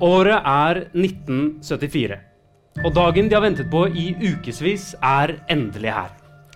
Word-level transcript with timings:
Året 0.00 0.46
er 0.48 0.78
1974. 0.96 2.14
Og 2.80 2.92
dagen 2.96 3.26
de 3.28 3.36
har 3.36 3.42
ventet 3.44 3.66
på 3.68 3.82
i 3.92 4.14
ukevis, 4.16 4.94
er 5.04 5.34
endelig 5.52 5.90
her. 5.92 6.14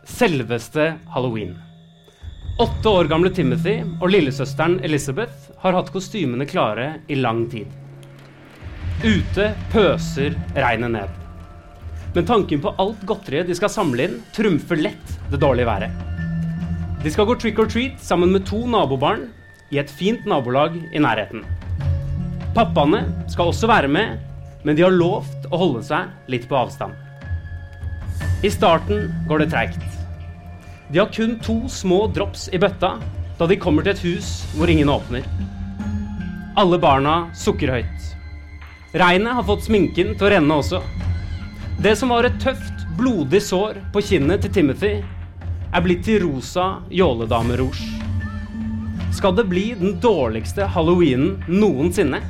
Selveste 0.08 0.94
halloween. 1.12 1.52
Åtte 2.64 2.88
år 2.88 3.10
gamle 3.10 3.28
Timothy 3.36 3.82
og 3.98 4.08
lillesøsteren 4.14 4.78
Elizabeth 4.86 5.50
har 5.60 5.76
hatt 5.76 5.90
kostymene 5.92 6.46
klare 6.48 6.86
i 7.12 7.18
lang 7.20 7.42
tid. 7.52 7.68
Ute 9.04 9.50
pøser 9.74 10.38
regnet 10.56 10.94
ned. 10.94 11.20
Men 12.14 12.24
tanken 12.24 12.62
på 12.64 12.72
alt 12.80 13.04
godteriet 13.04 13.50
de 13.50 13.58
skal 13.58 13.72
samle 13.74 14.06
inn, 14.06 14.16
trumfer 14.32 14.80
lett 14.80 15.18
det 15.28 15.42
dårlige 15.42 15.68
været. 15.68 15.92
De 17.04 17.12
skal 17.12 17.28
gå 17.28 17.36
trick 17.36 17.60
or 17.60 17.68
treat 17.68 18.00
sammen 18.00 18.32
med 18.32 18.48
to 18.48 18.62
nabobarn 18.64 19.28
i 19.68 19.82
et 19.82 19.92
fint 19.92 20.24
nabolag 20.24 20.80
i 20.94 21.04
nærheten. 21.04 21.44
Pappaene 22.54 23.00
skal 23.26 23.50
også 23.50 23.66
være 23.66 23.88
med, 23.90 24.20
men 24.62 24.76
de 24.78 24.84
har 24.84 24.94
lovt 24.94 25.48
å 25.50 25.58
holde 25.58 25.80
seg 25.82 26.30
litt 26.30 26.44
på 26.46 26.54
avstand. 26.54 26.94
I 28.46 28.50
starten 28.52 29.08
går 29.26 29.42
det 29.42 29.48
treigt. 29.50 29.96
De 30.92 31.00
har 31.00 31.10
kun 31.10 31.34
to 31.42 31.56
små 31.66 32.04
drops 32.14 32.46
i 32.54 32.60
bøtta 32.62 32.92
da 33.40 33.48
de 33.50 33.58
kommer 33.58 33.82
til 33.82 33.96
et 33.96 34.04
hus 34.04 34.28
hvor 34.54 34.70
ingen 34.70 34.92
åpner. 34.92 35.26
Alle 36.54 36.78
barna 36.78 37.16
sukker 37.34 37.72
høyt. 37.74 38.06
Regnet 38.94 39.34
har 39.34 39.48
fått 39.48 39.66
sminken 39.66 40.14
til 40.14 40.28
å 40.28 40.30
renne 40.36 40.60
også. 40.60 40.78
Det 41.82 41.96
som 41.98 42.14
var 42.14 42.28
et 42.28 42.38
tøft, 42.38 42.86
blodig 42.94 43.42
sår 43.42 43.82
på 43.90 44.04
kinnet 44.12 44.46
til 44.46 44.54
Timothy, 44.60 44.92
er 45.74 45.82
blitt 45.82 46.06
til 46.06 46.22
rosa 46.22 46.84
jåledamerouge. 46.94 47.82
Skal 49.18 49.34
det 49.34 49.48
bli 49.50 49.72
den 49.74 49.98
dårligste 49.98 50.70
halloweenen 50.70 51.40
noensinne? 51.50 52.22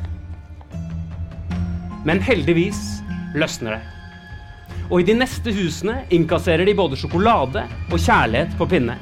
Men 2.05 2.20
heldigvis 2.20 2.80
løsner 3.34 3.78
det. 3.78 3.83
Og 4.91 5.00
i 5.00 5.06
de 5.08 5.16
neste 5.16 5.52
husene 5.56 6.02
innkasserer 6.12 6.66
de 6.69 6.77
både 6.77 6.98
sjokolade 7.00 7.64
og 7.88 7.97
kjærlighet 7.97 8.56
på 8.58 8.69
pinne. 8.69 8.98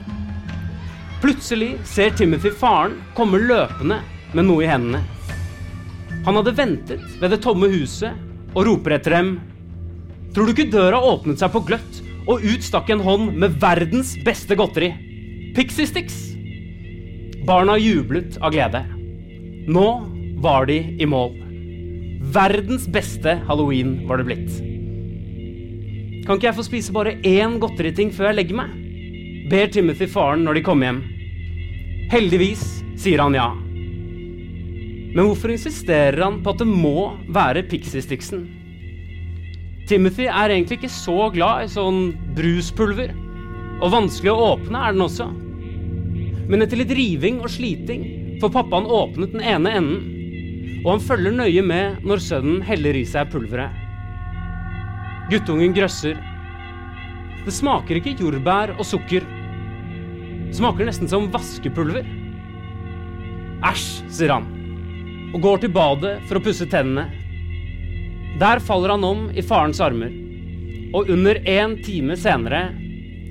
Plutselig 1.22 1.74
ser 1.86 2.14
Timothy 2.18 2.50
faren 2.58 2.96
komme 3.16 3.40
løpende 3.42 4.00
med 4.32 4.46
noe 4.46 4.64
i 4.64 4.70
hendene. 4.70 5.02
Han 6.26 6.38
hadde 6.38 6.54
ventet 6.54 7.02
ved 7.20 7.34
det 7.34 7.40
tomme 7.42 7.70
huset 7.72 8.14
og 8.54 8.66
roper 8.68 8.96
etter 8.98 9.16
dem. 9.18 9.34
Tror 10.32 10.46
du 10.46 10.54
ikke 10.54 10.70
døra 10.70 11.02
åpnet 11.02 11.42
seg 11.42 11.52
på 11.52 11.64
gløtt, 11.66 12.00
og 12.30 12.44
ut 12.46 12.62
stakk 12.62 12.92
en 12.94 13.02
hånd 13.02 13.32
med 13.42 13.58
verdens 13.62 14.14
beste 14.26 14.54
godteri? 14.58 14.92
Pixie 15.56 15.88
Sticks! 15.90 16.20
Barna 17.46 17.74
jublet 17.82 18.38
av 18.38 18.54
glede. 18.54 18.84
Nå 19.66 19.86
var 20.42 20.70
de 20.70 20.78
i 21.02 21.08
mål. 21.10 21.41
Verdens 22.22 22.86
beste 22.86 23.40
halloween 23.48 24.06
var 24.06 24.20
det 24.20 24.28
blitt. 24.28 24.52
Kan 26.22 26.38
ikke 26.38 26.46
jeg 26.52 26.58
få 26.60 26.64
spise 26.68 26.94
bare 26.94 27.16
én 27.26 27.58
godteriting 27.58 28.12
før 28.14 28.30
jeg 28.30 28.38
legger 28.38 28.60
meg? 28.60 28.76
Ber 29.50 29.72
Timothy 29.74 30.06
faren 30.06 30.44
når 30.46 30.60
de 30.60 30.62
kommer 30.64 30.86
hjem. 30.86 31.00
Heldigvis 32.12 32.62
sier 33.00 33.24
han 33.24 33.34
ja. 33.34 33.48
Men 35.12 35.26
hvorfor 35.26 35.52
insisterer 35.52 36.22
han 36.22 36.38
på 36.44 36.54
at 36.54 36.62
det 36.62 36.68
må 36.70 37.10
være 37.34 37.66
Pixie 37.68 38.04
Sticksen? 38.04 38.46
Timothy 39.90 40.28
er 40.30 40.54
egentlig 40.54 40.78
ikke 40.78 40.94
så 40.94 41.26
glad 41.34 41.66
i 41.66 41.72
sånn 41.72 42.12
bruspulver. 42.36 43.10
Og 43.82 43.92
vanskelig 43.92 44.30
å 44.30 44.52
åpne 44.54 44.78
er 44.78 44.94
den 44.94 45.04
også. 45.04 45.26
Men 46.46 46.62
etter 46.62 46.78
litt 46.78 46.94
riving 46.94 47.42
og 47.42 47.50
sliting 47.50 48.38
får 48.40 48.54
pappaen 48.54 48.86
åpnet 48.86 49.34
den 49.34 49.42
ene 49.42 49.74
enden. 49.80 50.11
Og 50.80 50.88
han 50.94 51.04
følger 51.04 51.36
nøye 51.36 51.62
med 51.62 52.02
når 52.06 52.22
sønnen 52.24 52.62
heller 52.66 52.96
i 52.98 53.04
seg 53.06 53.30
pulveret. 53.30 53.70
Guttungen 55.30 55.74
grøsser. 55.76 56.18
Det 57.44 57.54
smaker 57.54 57.98
ikke 57.98 58.16
jordbær 58.18 58.74
og 58.78 58.84
sukker. 58.86 59.24
Det 60.48 60.58
Smaker 60.58 60.88
nesten 60.88 61.08
som 61.08 61.30
vaskepulver. 61.32 62.04
Æsj, 63.62 63.86
sier 64.10 64.34
han, 64.34 64.48
og 65.32 65.40
går 65.44 65.62
til 65.62 65.72
badet 65.72 66.16
for 66.26 66.38
å 66.38 66.42
pusse 66.44 66.66
tennene. 66.68 67.06
Der 68.42 68.60
faller 68.64 68.96
han 68.96 69.06
om 69.06 69.28
i 69.30 69.44
farens 69.44 69.80
armer, 69.84 70.12
og 70.92 71.08
under 71.14 71.38
en 71.48 71.78
time 71.86 72.18
senere 72.18 72.64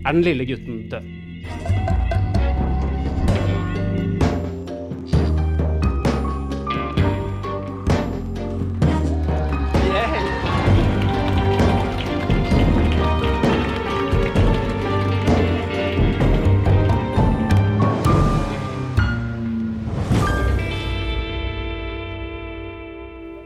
er 0.01 0.15
den 0.15 0.23
lille 0.25 0.47
gutten 0.49 0.85
død. 0.89 2.20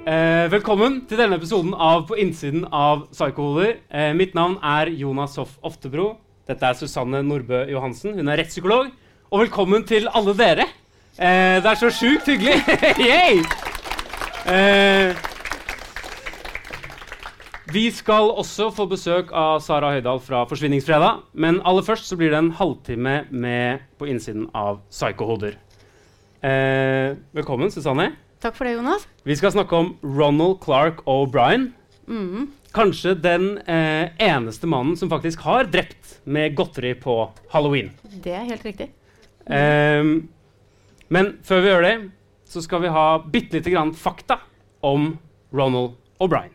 Eh, 0.05 0.45
velkommen 0.53 0.99
til 1.09 1.17
denne 1.17 1.39
episoden 1.39 1.71
av 1.73 2.03
På 2.05 2.13
innsiden 2.21 2.67
av 2.69 3.07
Psykohoder. 3.09 3.79
Eh, 3.89 4.11
mitt 4.13 4.35
navn 4.37 4.59
er 4.61 4.91
Jonas 4.93 5.33
Hoff 5.39 5.55
Oftebro. 5.65 6.19
Dette 6.45 6.61
er 6.61 6.75
Susanne 6.77 7.23
Nordbø 7.25 7.63
Johansen. 7.71 8.13
Hun 8.13 8.27
er 8.29 8.37
rettspsykolog. 8.37 8.91
Og 9.31 9.39
velkommen 9.39 9.81
til 9.83 10.05
alle 10.13 10.35
dere. 10.37 10.67
Eh, 11.17 11.57
det 11.57 11.65
er 11.65 11.79
så 11.81 11.89
sjukt 11.89 12.29
hyggelig! 12.29 12.61
Eh, 14.45 15.15
vi 17.73 17.89
skal 17.89 18.29
også 18.29 18.67
få 18.69 18.85
besøk 18.85 19.31
av 19.33 19.57
Sara 19.65 19.89
Høydahl 19.95 20.19
fra 20.21 20.43
Forsvinningsfredag. 20.45 21.23
Men 21.33 21.63
aller 21.65 21.81
først 21.81 22.05
så 22.05 22.15
blir 22.15 22.29
det 22.29 22.37
en 22.43 22.51
halvtime 22.51 23.25
med 23.31 23.79
På 23.97 24.05
innsiden 24.05 24.45
av 24.53 24.83
Psykohoder. 24.91 25.57
Eh, 26.45 27.17
velkommen, 27.33 27.73
Susanne. 27.73 28.11
Takk 28.45 28.59
for 28.59 28.67
det, 28.67 28.75
Jonas. 28.75 29.07
Vi 29.25 29.33
skal 29.33 29.55
snakke 29.55 29.73
om 29.73 29.87
Ronald 30.05 30.59
Clark 30.61 30.99
O'Brien. 31.09 31.71
Kanskje 32.75 33.15
den 33.17 33.55
eh, 33.65 34.11
eneste 34.21 34.69
mannen 34.69 34.93
som 34.99 35.09
faktisk 35.09 35.41
har 35.47 35.65
drept 35.73 36.19
med 36.29 36.53
godteri 36.53 36.91
på 36.93 37.15
halloween. 37.49 37.89
Det 38.21 38.35
er 38.37 38.43
helt 38.45 38.67
riktig. 38.67 38.91
Ehm, 39.49 40.27
men 41.09 41.31
før 41.41 41.63
vi 41.63 41.71
gjør 41.71 41.87
det, 41.87 41.95
så 42.45 42.61
skal 42.61 42.83
vi 42.83 42.91
ha 42.93 43.07
bitte 43.23 43.57
lite 43.57 43.73
grann 43.73 43.95
fakta 43.97 44.37
om 44.85 45.15
Ronald 45.49 45.97
O'Brien. 46.21 46.53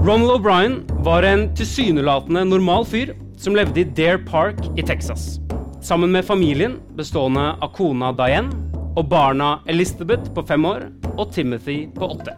Ronald 0.00 0.38
O'Brien 0.38 0.80
var 1.04 1.28
en 1.28 1.50
tilsynelatende 1.52 2.46
normal 2.48 2.88
fyr 2.88 3.12
som 3.36 3.52
levde 3.60 3.84
i 3.84 3.88
Dare 4.00 4.24
Park 4.24 4.64
i 4.80 4.88
Texas. 4.88 5.36
Sammen 5.84 6.12
med 6.16 6.24
familien 6.24 6.80
bestående 6.96 7.50
av 7.60 7.76
kona 7.76 8.12
Diane 8.16 8.69
og 8.96 9.06
barna 9.10 9.60
Elizabeth 9.70 10.32
på 10.34 10.42
fem 10.46 10.64
år 10.66 10.88
og 11.16 11.30
Timothy 11.34 11.84
på 11.94 12.08
åtte. 12.10 12.34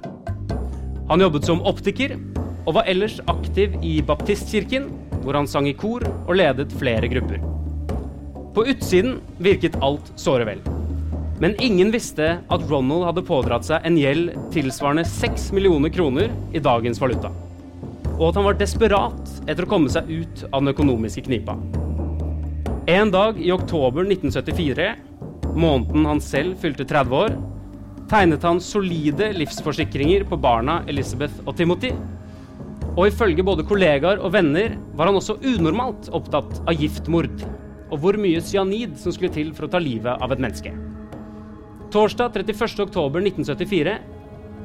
Han 1.09 1.25
jobbet 1.25 1.49
som 1.49 1.63
optiker 1.69 2.15
og 2.67 2.77
var 2.77 2.89
ellers 2.91 3.19
aktiv 3.31 3.75
i 3.83 3.97
baptistkirken, 4.07 4.91
hvor 5.23 5.39
han 5.39 5.49
sang 5.51 5.69
i 5.69 5.75
kor 5.77 6.05
og 6.05 6.37
ledet 6.37 6.73
flere 6.79 7.09
grupper. 7.11 7.43
På 8.53 8.67
utsiden 8.69 9.17
virket 9.43 9.79
alt 9.83 10.13
såre 10.21 10.47
vel. 10.49 10.61
Men 11.43 11.57
ingen 11.59 11.91
visste 11.91 12.37
at 12.39 12.67
Ronald 12.71 13.07
hadde 13.09 13.25
pådratt 13.27 13.67
seg 13.67 13.87
en 13.89 13.97
gjeld 13.99 14.35
tilsvarende 14.55 15.07
6 15.09 15.49
millioner 15.57 15.91
kroner 15.91 16.31
i 16.55 16.63
dagens 16.63 17.01
valuta. 17.03 17.33
Og 18.19 18.29
at 18.29 18.37
han 18.39 18.47
var 18.47 18.59
desperat 18.61 19.33
etter 19.49 19.65
å 19.65 19.71
komme 19.73 19.91
seg 19.91 20.11
ut 20.11 20.45
av 20.53 20.61
den 20.61 20.71
økonomiske 20.75 21.25
knipa. 21.27 21.57
En 22.93 23.11
dag 23.15 23.41
i 23.41 23.51
oktober 23.55 24.05
1974, 24.05 24.93
måneden 25.55 26.07
han 26.09 26.21
selv 26.23 26.57
fylte 26.63 26.87
30 26.89 27.17
år, 27.17 27.37
tegnet 28.11 28.45
han 28.45 28.61
solide 28.61 29.31
livsforsikringer 29.37 30.25
på 30.29 30.39
barna 30.41 30.83
Elizabeth 30.89 31.43
og 31.47 31.57
Timothy. 31.57 31.93
Og 32.93 33.07
ifølge 33.09 33.45
både 33.47 33.65
kollegaer 33.65 34.21
og 34.21 34.35
venner 34.35 34.77
var 34.99 35.09
han 35.09 35.17
også 35.17 35.39
unormalt 35.41 36.11
opptatt 36.13 36.61
av 36.67 36.77
giftmord. 36.77 37.45
og 37.93 37.99
hvor 38.01 38.17
mye 38.17 38.41
cyanid 38.41 38.95
som 38.97 39.13
skulle 39.13 39.29
til 39.29 39.51
for 39.53 39.67
å 39.67 39.69
ta 39.69 39.77
livet 39.77 40.17
av 40.25 40.33
et 40.33 40.41
menneske. 40.41 40.71
Torsdag 41.93 42.33
31.10.1974 42.41 43.99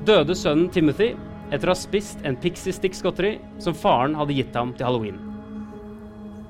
døde 0.07 0.35
sønnen 0.35 0.69
Timothy 0.71 1.09
etter 1.51 1.67
å 1.67 1.73
ha 1.73 1.79
spist 1.79 2.23
en 2.23 2.39
Pixie 2.39 2.71
Sticks-godteri 2.71 3.33
som 3.59 3.75
faren 3.75 4.15
hadde 4.15 4.37
gitt 4.37 4.55
ham 4.55 4.71
til 4.71 4.87
halloween. 4.87 5.19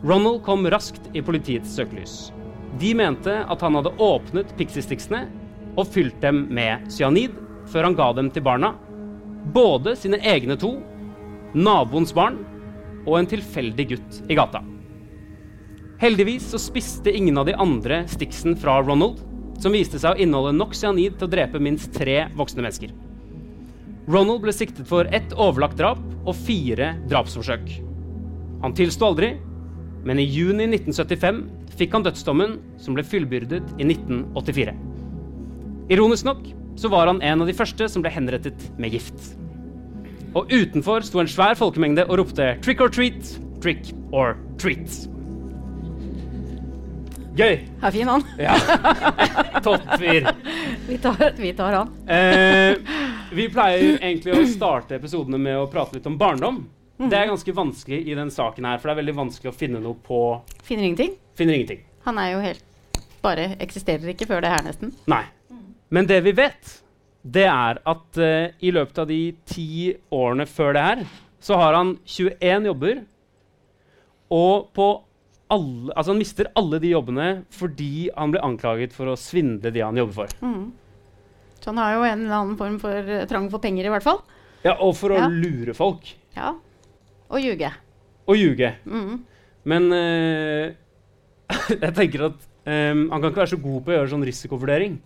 Ronald 0.06 0.44
kom 0.46 0.70
raskt 0.70 1.10
i 1.18 1.24
politiets 1.26 1.74
søkelys. 1.74 2.28
De 2.80 2.94
mente 2.96 3.34
at 3.48 3.62
han 3.64 3.78
hadde 3.80 3.96
åpnet 4.04 4.54
pixiesticksene 4.58 5.24
og 5.78 5.88
fylt 5.94 6.20
dem 6.22 6.46
med 6.54 6.90
cyanid 6.92 7.36
før 7.72 7.90
han 7.90 7.98
ga 7.98 8.12
dem 8.18 8.32
til 8.34 8.46
barna. 8.46 8.74
Både 9.54 9.96
sine 10.00 10.20
egne 10.28 10.58
to, 10.60 10.76
naboens 11.56 12.14
barn 12.16 12.42
og 13.08 13.16
en 13.20 13.30
tilfeldig 13.30 13.88
gutt 13.94 14.20
i 14.28 14.38
gata. 14.38 14.62
Heldigvis 16.02 16.52
så 16.52 16.60
spiste 16.62 17.14
ingen 17.16 17.40
av 17.40 17.48
de 17.48 17.56
andre 17.58 18.04
sticksen 18.12 18.58
fra 18.60 18.78
Ronald, 18.84 19.24
som 19.58 19.74
viste 19.74 19.98
seg 19.98 20.14
å 20.14 20.22
inneholde 20.22 20.54
nok 20.54 20.76
cyanid 20.78 21.16
til 21.18 21.26
å 21.26 21.32
drepe 21.32 21.62
minst 21.64 21.90
tre 21.96 22.28
voksne 22.38 22.62
mennesker. 22.62 22.92
Ronald 24.08 24.44
ble 24.44 24.54
siktet 24.54 24.86
for 24.88 25.10
ett 25.12 25.34
overlagt 25.34 25.80
drap 25.80 26.00
og 26.28 26.36
fire 26.38 26.94
drapsforsøk. 27.10 27.66
Han 28.62 28.76
tilsto 28.78 29.10
aldri, 29.10 29.34
men 30.06 30.20
i 30.22 30.28
juni 30.28 30.68
1975 30.70 31.42
fikk 31.78 31.96
han 31.96 32.06
dødsdommen, 32.06 32.58
som 32.82 32.98
ble 32.98 33.06
fullbyrdet 33.06 33.64
i 33.78 33.88
1984. 33.88 34.76
Ironisk 35.94 36.28
nok 36.28 36.46
så 36.78 36.92
var 36.94 37.10
han 37.10 37.22
en 37.26 37.42
av 37.42 37.50
de 37.50 37.56
første 37.58 37.88
som 37.90 38.04
ble 38.06 38.12
henrettet 38.14 38.70
med 38.78 38.94
gift. 38.94 39.34
Og 40.38 40.52
utenfor 40.52 41.06
sto 41.06 41.22
en 41.22 41.30
svær 41.32 41.58
folkemengde 41.58 42.06
og 42.06 42.20
ropte 42.22 42.58
'trick 42.62 42.82
or 42.82 42.92
treat', 42.94 43.38
'trick 43.62 43.94
or 44.12 44.36
treat'. 44.62 45.08
Gøy! 47.38 47.60
Er 47.86 47.92
fin 47.94 48.08
han. 48.10 48.24
Ja. 48.42 48.56
Topp 49.66 49.84
fyr. 50.02 50.26
Vi 50.88 50.98
tar, 50.98 51.34
vi 51.38 51.54
tar 51.54 51.76
han. 51.78 51.92
Eh, 52.10 52.78
vi 53.32 53.46
pleier 53.54 54.00
egentlig 54.00 54.34
å 54.34 54.46
starte 54.50 54.98
episodene 54.98 55.38
med 55.38 55.60
å 55.60 55.68
prate 55.70 56.00
litt 56.00 56.08
om 56.10 56.18
barndom. 56.18 56.64
Det 56.98 57.14
er 57.14 57.28
ganske 57.30 57.54
vanskelig 57.54 58.00
i 58.10 58.16
den 58.18 58.32
saken 58.34 58.66
her, 58.66 58.80
for 58.82 58.90
det 58.90 58.96
er 58.96 59.02
veldig 59.04 59.16
vanskelig 59.20 59.52
å 59.52 59.56
finne 59.58 59.82
noe 59.84 59.98
på 60.02 60.20
Finner 60.66 60.88
ingenting. 60.88 61.14
Finner 61.38 61.54
ingenting. 61.60 61.84
Han 62.08 62.18
er 62.18 62.32
jo 62.34 62.40
helt 62.42 62.64
Bare 63.22 63.52
eksisterer 63.62 64.14
ikke 64.14 64.28
før 64.30 64.42
det 64.46 64.50
her, 64.54 64.62
nesten. 64.66 64.94
Nei. 65.10 65.24
Men 65.94 66.08
det 66.10 66.20
vi 66.24 66.32
vet, 66.38 66.74
det 67.24 67.46
er 67.50 67.80
at 67.86 68.20
uh, 68.22 68.50
i 68.64 68.72
løpet 68.72 69.02
av 69.04 69.08
de 69.10 69.20
ti 69.50 69.68
årene 70.14 70.46
før 70.48 70.74
det 70.78 70.84
her, 70.86 71.02
så 71.44 71.58
har 71.60 71.76
han 71.76 71.96
21 72.06 72.68
jobber. 72.70 73.02
Og 74.34 74.70
på 74.76 74.88
alle, 75.54 75.94
altså 75.96 76.12
han 76.14 76.20
mister 76.20 76.50
alle 76.60 76.80
de 76.84 76.92
jobbene 76.92 77.28
fordi 77.56 78.10
han 78.16 78.34
blir 78.34 78.44
anklaget 78.46 78.96
for 78.96 79.12
å 79.12 79.18
svindle 79.20 79.72
de 79.74 79.84
han 79.84 79.98
jobber 79.98 80.18
for. 80.22 80.38
Mm. 80.44 80.72
Så 81.58 81.72
han 81.72 81.82
har 81.82 81.96
jo 81.96 82.06
en 82.08 82.24
eller 82.26 82.38
annen 82.38 82.58
form 82.60 82.78
for 82.82 83.12
eh, 83.18 83.26
trang 83.30 83.48
for 83.52 83.64
penger, 83.64 83.88
i 83.88 83.94
hvert 83.96 84.06
fall. 84.06 84.22
Ja, 84.66 84.76
Og 84.84 84.96
for 85.00 85.16
å 85.16 85.22
Ja. 85.22 85.28
lure 85.32 85.74
folk. 85.78 86.14
Ja. 86.36 86.54
Og 87.28 87.44
ljuge. 87.44 87.72
Og 88.28 88.40
ljuge. 88.40 88.72
Mm. 88.86 89.20
Men 89.68 89.92
uh, 89.92 90.72
jeg 91.84 91.94
tenker 91.98 92.30
at 92.30 92.40
um, 92.40 93.08
han 93.12 93.20
kan 93.20 93.30
ikke 93.30 93.44
være 93.44 93.54
så 93.56 93.62
god 93.62 93.84
på 93.84 93.94
å 93.94 93.98
gjøre 93.98 94.12
sånn 94.14 94.28
risikovurdering. 94.28 94.98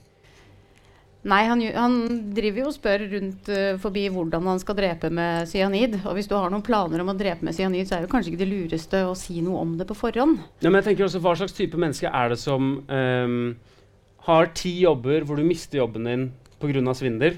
Nei, 1.21 1.44
han, 1.45 1.59
han 1.75 1.95
driver 2.33 2.63
jo 2.63 2.69
og 2.71 2.73
spør 2.73 3.03
rundt 3.12 3.50
uh, 3.53 3.75
forbi 3.81 4.07
hvordan 4.13 4.47
han 4.50 4.62
skal 4.62 4.77
drepe 4.77 5.12
med 5.13 5.50
cyanid. 5.50 6.00
Og 6.01 6.18
hvis 6.18 6.29
du 6.29 6.33
har 6.38 6.50
noen 6.50 6.65
planer 6.65 7.03
om 7.03 7.12
å 7.13 7.18
drepe 7.18 7.45
med 7.45 7.57
cyanid, 7.57 7.85
så 7.89 7.97
er 7.97 8.06
det 8.06 8.13
kanskje 8.13 8.33
ikke 8.33 8.41
det 8.41 8.50
lureste 8.50 9.03
å 9.06 9.13
si 9.17 9.38
noe 9.45 9.62
om 9.62 9.75
det 9.77 9.85
på 9.89 9.97
forhånd. 9.97 10.39
Ja, 10.63 10.71
men 10.71 10.79
jeg 10.81 10.91
tenker 10.91 11.06
også 11.06 11.21
Hva 11.21 11.35
slags 11.38 11.57
type 11.57 11.77
menneske 11.77 12.09
er 12.09 12.33
det 12.33 12.39
som 12.41 12.74
um, 12.89 13.38
har 14.25 14.51
ti 14.57 14.74
jobber 14.81 15.25
hvor 15.25 15.38
du 15.38 15.45
mister 15.45 15.81
jobben 15.81 16.09
din 16.09 16.27
pga. 16.62 16.94
svindel, 16.97 17.38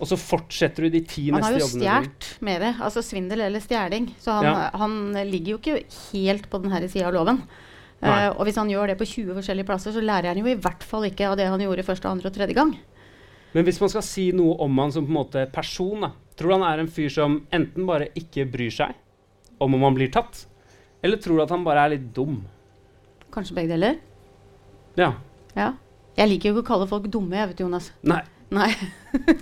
og 0.00 0.08
så 0.08 0.16
fortsetter 0.16 0.86
du 0.86 0.94
de 0.96 1.00
ti 1.04 1.26
neste 1.30 1.30
jobbene. 1.30 1.40
Han 1.40 1.52
har 1.52 1.60
jo 1.60 1.66
stjålet 2.10 2.28
med 2.48 2.60
det. 2.64 2.70
altså 2.80 3.02
svindel 3.04 3.40
eller 3.46 3.60
stjeling. 3.60 4.06
Så 4.18 4.32
han, 4.32 4.44
Ja. 4.48 4.70
han 4.80 5.12
ligger 5.30 5.52
jo 5.52 5.58
ikke 5.58 5.84
helt 6.12 6.48
på 6.50 6.62
denne 6.62 6.88
sida 6.88 7.06
av 7.08 7.14
loven. 7.14 7.42
Eh, 8.02 8.28
og 8.32 8.46
hvis 8.46 8.56
han 8.56 8.68
gjør 8.72 8.86
det 8.88 8.98
på 8.98 9.04
20 9.04 9.34
forskjellige 9.36 9.66
plasser, 9.68 9.92
så 9.92 10.00
lærer 10.00 10.32
han 10.32 10.38
jo 10.40 10.46
i 10.48 10.54
hvert 10.56 10.82
fall 10.82 11.04
ikke 11.04 11.28
av 11.28 11.36
det 11.36 11.46
han 11.52 11.60
gjorde 11.60 11.84
første, 11.84 12.08
andre 12.08 12.30
og 12.30 12.34
tredje 12.34 12.54
gang. 12.56 12.72
Men 13.52 13.64
hvis 13.66 13.80
man 13.82 13.90
skal 13.92 14.02
si 14.06 14.30
noe 14.32 14.56
om 14.64 14.78
han 14.78 14.92
som 14.94 15.04
på 15.04 15.10
en 15.10 15.18
måte 15.18 15.42
person, 15.52 16.00
da, 16.00 16.12
tror 16.36 16.48
du 16.48 16.54
han 16.56 16.72
er 16.72 16.80
en 16.80 16.88
fyr 16.88 17.10
som 17.12 17.46
enten 17.52 17.84
bare 17.86 18.08
ikke 18.16 18.46
bryr 18.50 18.70
seg 18.72 18.94
om 19.60 19.74
om 19.74 19.82
han 19.82 19.94
blir 19.94 20.08
tatt, 20.10 20.46
eller 21.04 21.16
tror 21.20 21.36
du 21.36 21.42
at 21.42 21.50
han 21.50 21.64
bare 21.64 21.84
er 21.84 21.92
litt 21.98 22.14
dum? 22.14 22.46
Kanskje 23.30 23.54
begge 23.54 23.74
deler. 23.74 23.98
Ja. 24.96 25.12
Ja. 25.54 25.74
Jeg 26.16 26.28
liker 26.28 26.50
jo 26.50 26.54
ikke 26.56 26.64
å 26.64 26.70
kalle 26.72 26.88
folk 26.88 27.06
dumme, 27.12 27.36
jeg 27.36 27.48
vet 27.52 27.60
Jonas. 27.60 27.90
Nei. 28.02 28.22
Nei. 28.50 28.70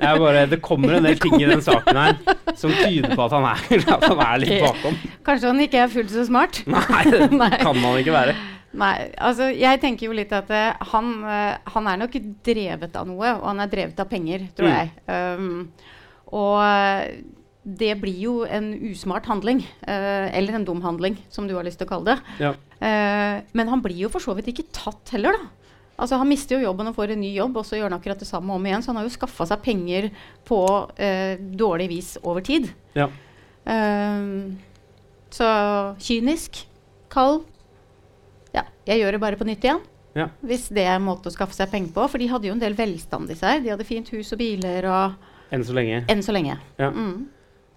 Bare, 0.01 0.43
det 0.51 0.59
kommer 0.65 0.99
en 0.99 1.07
del 1.09 1.17
ting 1.21 1.35
i 1.41 1.47
den 1.49 1.63
saken 1.65 1.97
her 1.97 2.19
som 2.59 2.73
tyder 2.77 3.15
på 3.17 3.25
at 3.25 3.35
han 3.37 3.47
er, 3.49 3.83
at 3.97 4.05
han 4.05 4.21
er 4.25 4.43
litt 4.43 4.61
bakom. 4.65 4.97
Kanskje 5.25 5.49
han 5.53 5.63
ikke 5.65 5.81
er 5.87 5.93
fullt 5.93 6.13
så 6.13 6.25
smart. 6.29 6.61
Nei, 6.75 7.03
det 7.09 7.29
Nei. 7.43 7.51
kan 7.63 7.79
man 7.81 7.97
ikke 8.03 8.13
være. 8.17 8.35
Nei, 8.79 8.93
altså 9.25 9.47
jeg 9.57 9.81
tenker 9.81 10.11
jo 10.11 10.17
litt 10.17 10.33
at 10.37 10.51
uh, 10.53 10.91
han, 10.93 11.09
uh, 11.25 11.57
han 11.73 11.89
er 11.89 12.03
nok 12.03 12.19
drevet 12.45 12.99
av 13.01 13.09
noe, 13.09 13.31
og 13.41 13.47
han 13.49 13.65
er 13.65 13.71
drevet 13.73 14.03
av 14.05 14.11
penger, 14.13 14.45
tror 14.59 14.69
Mm. 14.69 14.77
jeg. 14.77 14.93
Um, 15.09 15.95
og 16.29 16.59
eh, 16.61 17.15
det 17.65 17.95
blir 18.03 18.19
jo 18.21 18.33
en 18.45 18.67
usmart 18.91 19.25
handling, 19.31 19.63
Uh, 19.89 20.29
eller 20.37 20.59
en 20.59 20.67
dum 20.69 20.83
handling, 20.85 21.17
som 21.33 21.49
du 21.49 21.55
har 21.57 21.65
lyst 21.65 21.81
til 21.81 21.89
å 21.89 21.93
kalle 21.95 22.13
det. 22.19 22.37
Ja. 22.45 22.51
Men 23.57 23.71
han 23.73 23.81
blir 23.83 23.97
jo 24.05 24.11
for 24.13 24.21
så 24.23 24.35
vidt 24.37 24.53
ikke 24.53 24.67
tatt 24.77 25.11
heller, 25.17 25.35
da. 25.35 25.49
Altså 25.99 26.19
Han 26.21 26.31
mister 26.31 26.56
jo 26.56 26.69
jobben 26.69 26.91
og 26.91 26.95
får 26.95 27.15
en 27.15 27.23
ny 27.25 27.33
jobb, 27.35 27.59
og 27.59 27.67
så 27.67 27.79
gjør 27.79 27.89
han 27.91 27.99
akkurat 27.99 28.21
det 28.23 28.29
samme 28.29 28.55
om 28.55 28.67
igjen. 28.67 28.85
Så 28.85 28.93
han 28.93 29.00
har 29.00 29.09
jo 29.09 29.15
skaffa 29.17 29.49
seg 29.50 29.62
penger 29.65 30.09
på 30.47 30.61
eh, 30.95 31.35
dårlig 31.39 31.89
vis 31.91 32.12
over 32.23 32.45
tid. 32.47 32.71
Ja. 32.95 33.09
Um, 33.69 34.56
så 35.35 35.49
kynisk, 36.00 36.62
kald. 37.12 37.43
Ja, 38.55 38.65
jeg 38.89 39.03
gjør 39.03 39.17
det 39.17 39.23
bare 39.27 39.41
på 39.41 39.49
nytt 39.49 39.67
igjen. 39.67 39.83
Ja. 40.17 40.29
Hvis 40.47 40.69
det 40.75 40.87
er 40.87 40.97
en 40.97 41.06
måte 41.06 41.31
å 41.31 41.35
skaffe 41.35 41.56
seg 41.56 41.71
penger 41.73 41.93
på. 41.97 42.06
For 42.11 42.23
de 42.23 42.31
hadde 42.31 42.49
jo 42.49 42.55
en 42.55 42.62
del 42.62 42.79
velstand 42.79 43.31
i 43.35 43.37
seg. 43.39 43.65
De 43.65 43.75
hadde 43.75 43.87
fint 43.89 44.09
hus 44.15 44.33
og 44.35 44.41
biler 44.41 44.87
og 44.89 45.27
Enn 45.55 45.65
så 45.65 45.73
lenge. 45.73 46.03
Enn 46.12 46.21
så 46.25 46.33
lenge. 46.37 46.59
Ja. 46.77 46.91
Mm. 46.93 47.29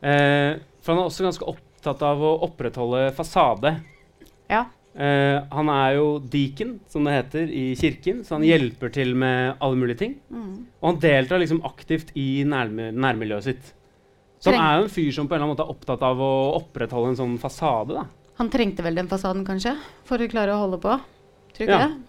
Eh, 0.04 0.60
for 0.84 0.92
han 0.92 1.02
er 1.02 1.08
også 1.08 1.24
ganske 1.24 1.48
opptatt 1.48 2.02
av 2.04 2.20
å 2.20 2.34
opprettholde 2.48 3.06
fasade. 3.16 3.78
Ja. 4.52 4.66
Eh, 4.92 5.38
han 5.56 5.70
er 5.72 5.94
jo 5.96 6.08
deacon, 6.20 6.74
som 6.92 7.06
det 7.08 7.14
heter, 7.16 7.48
i 7.48 7.76
kirken, 7.80 8.26
så 8.28 8.36
han 8.36 8.44
hjelper 8.48 8.92
til 8.92 9.14
med 9.16 9.56
alle 9.64 9.80
mulige 9.80 10.02
ting. 10.04 10.18
Mm. 10.30 10.68
Og 10.82 10.90
han 10.90 11.00
deltar 11.06 11.40
liksom 11.40 11.62
aktivt 11.68 12.12
i 12.20 12.44
nærmi 12.48 12.90
nærmiljøet 12.92 13.48
sitt. 13.48 13.72
Så 14.42 14.52
han 14.52 14.60
er 14.60 14.80
jo 14.80 14.88
en 14.88 14.92
fyr 14.92 15.12
som 15.16 15.30
på 15.30 15.36
en 15.36 15.40
eller 15.40 15.48
annen 15.48 15.56
måte 15.56 15.68
er 15.68 15.76
opptatt 15.76 16.04
av 16.04 16.22
å 16.26 16.34
opprettholde 16.58 17.14
en 17.14 17.20
sånn 17.20 17.40
fasade. 17.40 17.94
da. 17.94 18.08
Han 18.42 18.50
trengte 18.50 18.84
vel 18.84 18.98
den 18.98 19.10
fasaden, 19.12 19.46
kanskje, 19.46 19.76
for 20.08 20.18
å 20.18 20.30
klare 20.32 20.56
å 20.56 20.64
holde 20.64 20.82
på. 20.82 20.96
Tror 21.56 21.68
du 21.68 21.72
Ja. 21.72 21.88
det? 21.88 22.08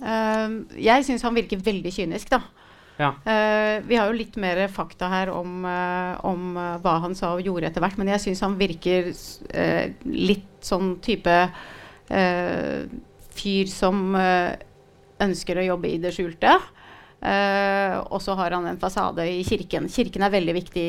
Uh, 0.00 0.64
jeg 0.76 1.04
syns 1.04 1.22
han 1.22 1.34
virker 1.34 1.62
veldig 1.62 1.92
kynisk, 1.92 2.30
da. 2.30 2.42
Ja. 2.98 3.14
Uh, 3.24 3.86
vi 3.86 3.96
har 3.96 4.10
jo 4.10 4.18
litt 4.18 4.36
mer 4.36 4.66
fakta 4.68 5.08
her 5.08 5.30
om, 5.30 5.64
uh, 5.64 6.18
om 6.26 6.54
hva 6.54 7.00
han 7.00 7.14
sa 7.14 7.34
og 7.34 7.44
gjorde 7.44 7.70
etter 7.70 7.80
hvert, 7.80 7.96
men 7.98 8.08
jeg 8.08 8.20
syns 8.20 8.40
han 8.40 8.58
virker 8.58 9.12
litt 10.04 10.60
sånn 10.60 10.98
type 11.00 11.50
fyr 13.40 13.70
som 13.70 14.14
eh, 14.18 14.56
ønsker 15.22 15.60
å 15.60 15.66
jobbe 15.72 15.90
i 15.92 15.98
det 16.02 16.14
skjulte. 16.16 16.58
Uh, 17.20 17.98
og 18.14 18.22
så 18.24 18.32
har 18.32 18.54
han 18.56 18.64
en 18.64 18.78
fasade 18.80 19.26
i 19.28 19.42
kirken. 19.44 19.90
Kirken 19.92 20.22
er 20.24 20.32
veldig 20.32 20.54
viktig 20.56 20.84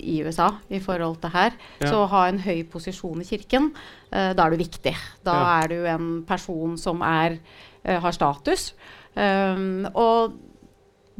i 0.00 0.14
USA 0.24 0.46
i 0.72 0.78
forhold 0.80 1.18
til 1.20 1.34
her. 1.34 1.52
Ja. 1.82 1.90
Så 1.90 1.98
å 2.00 2.06
ha 2.08 2.22
en 2.30 2.38
høy 2.40 2.62
posisjon 2.72 3.20
i 3.20 3.26
kirken, 3.28 3.66
uh, 4.08 4.30
da 4.32 4.46
er 4.46 4.54
du 4.54 4.62
viktig. 4.62 4.94
Da 5.28 5.34
Ja. 5.34 5.50
er 5.60 5.68
du 5.68 5.84
en 5.84 6.08
person 6.24 6.78
som 6.80 7.02
er, 7.04 7.36
uh, 7.84 7.98
har 8.00 8.16
status. 8.16 8.72
Um, 9.12 9.84
og 9.92 10.38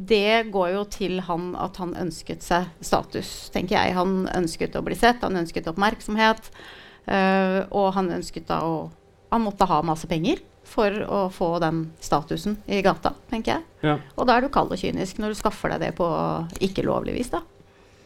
det 0.01 0.49
går 0.51 0.73
jo 0.73 0.83
til 0.89 1.21
han 1.21 1.53
at 1.55 1.77
han 1.77 1.93
ønsket 1.95 2.41
seg 2.43 2.65
status, 2.81 3.51
tenker 3.53 3.77
jeg. 3.77 3.93
Han 3.95 4.25
ønsket 4.33 4.75
å 4.75 4.83
bli 4.83 4.95
sett, 4.97 5.21
han 5.21 5.37
ønsket 5.37 5.69
oppmerksomhet. 5.71 6.49
eh, 7.07 7.61
og 7.69 7.93
han 7.93 8.09
ønsket 8.09 8.47
da 8.47 8.59
å 8.65 8.89
Han 9.31 9.41
måtte 9.41 9.65
ha 9.69 9.81
masse 9.85 10.07
penger 10.07 10.39
for 10.65 10.89
å 11.05 11.19
få 11.33 11.59
den 11.61 11.91
statusen 12.01 12.57
i 12.67 12.81
gata, 12.85 13.13
tenker 13.29 13.57
jeg. 13.57 13.63
Ja. 13.85 13.97
Og 14.17 14.25
da 14.27 14.37
er 14.37 14.45
du 14.45 14.49
kald 14.53 14.71
og 14.73 14.79
kynisk 14.81 15.19
når 15.21 15.33
du 15.35 15.39
skaffer 15.39 15.69
deg 15.75 15.83
det 15.83 15.91
på 15.97 16.07
ikke 16.65 16.85
lovlig 16.85 17.13
vis, 17.19 17.29
da. 17.33 17.41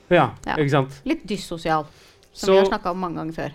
ja, 0.10 0.30
Ja. 0.46 0.56
ikke 0.58 0.74
sant? 0.74 1.02
Litt 1.08 1.24
dyssosial, 1.28 1.86
som 2.34 2.48
Så 2.48 2.52
vi 2.52 2.58
har 2.60 2.66
snakka 2.72 2.92
om 2.92 3.00
mange 3.00 3.16
ganger 3.22 3.34
før. 3.34 3.52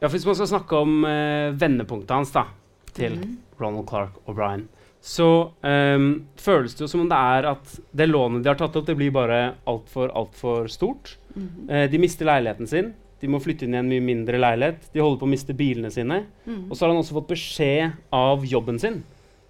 ja, 0.00 0.08
for 0.08 0.16
hvis 0.16 0.26
man 0.26 0.34
skal 0.40 0.52
snakke 0.54 0.76
om 0.80 1.04
eh, 1.04 1.50
vendepunktet 1.52 2.10
hans 2.16 2.32
da, 2.32 2.46
til 2.94 3.18
mm. 3.20 3.36
Ronald 3.60 3.88
Clark 3.88 4.16
O'Brien, 4.26 4.66
så 5.02 5.50
um, 5.66 6.26
føles 6.38 6.74
det 6.74 6.84
jo 6.84 6.88
som 6.88 7.00
om 7.02 7.08
det 7.10 7.18
er 7.18 7.46
at 7.50 7.72
det 7.90 8.06
lånet 8.06 8.44
de 8.44 8.48
har 8.52 8.58
tatt 8.60 8.76
opp, 8.78 8.86
det 8.86 8.94
blir 8.96 9.10
bare 9.10 9.54
altfor, 9.66 10.12
altfor 10.14 10.68
stort. 10.70 11.16
Mhm. 11.34 11.68
Eh, 11.68 11.90
de 11.90 11.98
mister 11.98 12.24
leiligheten 12.28 12.66
sin. 12.70 12.92
De 13.22 13.30
må 13.30 13.38
flytte 13.42 13.64
inn 13.68 13.76
i 13.76 13.80
en 13.80 13.88
mye 13.88 14.02
mindre 14.02 14.38
leilighet. 14.42 14.88
De 14.92 15.00
holder 15.00 15.20
på 15.20 15.28
å 15.28 15.30
miste 15.30 15.54
bilene 15.54 15.90
sine. 15.94 16.24
Mm. 16.44 16.64
Og 16.68 16.74
så 16.74 16.84
har 16.84 16.90
han 16.92 17.00
også 17.00 17.14
fått 17.20 17.30
beskjed 17.30 17.92
av 18.18 18.42
jobben 18.50 18.80
sin 18.82 19.02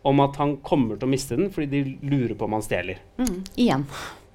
om 0.05 0.19
at 0.21 0.37
han 0.37 0.57
kommer 0.67 0.99
til 0.99 1.07
å 1.09 1.13
miste 1.13 1.37
den 1.39 1.49
fordi 1.55 1.69
de 1.71 1.97
lurer 2.11 2.35
på 2.37 2.45
om 2.49 2.57
han 2.59 2.65
stjeler. 2.67 2.99
Mm. 3.23 3.37
Igjen. 3.57 3.85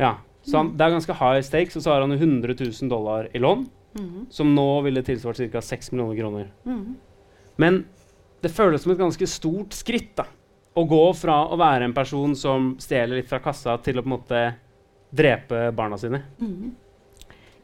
Ja. 0.01 0.15
Så 0.47 0.57
han, 0.61 0.69
det 0.79 0.85
er 0.85 0.93
ganske 0.95 1.15
high 1.19 1.41
stakes, 1.43 1.75
og 1.75 1.83
så 1.83 1.91
har 1.91 2.05
han 2.05 2.15
100 2.15 2.55
000 2.55 2.89
dollar 2.91 3.29
i 3.35 3.41
lån, 3.43 3.67
Mm. 3.97 4.27
som 4.29 4.51
nå 4.53 4.81
ville 4.85 5.01
tilsvart 5.01 5.39
ca. 5.51 5.61
6 5.63 5.91
millioner 5.91 6.17
kroner. 6.19 6.49
Mm. 6.67 6.95
Men 7.57 7.79
det 8.43 8.51
føles 8.53 8.83
som 8.83 8.91
et 8.93 8.99
ganske 8.99 9.25
stort 9.27 9.73
skritt 9.73 10.11
da, 10.19 10.27
å 10.77 10.83
gå 10.85 10.99
fra 11.17 11.39
å 11.49 11.57
være 11.57 11.87
en 11.87 11.95
person 11.95 12.35
som 12.37 12.75
stjeler 12.83 13.17
litt 13.17 13.29
fra 13.31 13.39
kassa, 13.41 13.77
til 13.81 13.97
å 13.97 14.03
på 14.03 14.11
en 14.11 14.13
måte 14.13 14.41
drepe 15.17 15.71
barna 15.73 15.97
sine. 15.97 16.19
Mm. 16.37 16.75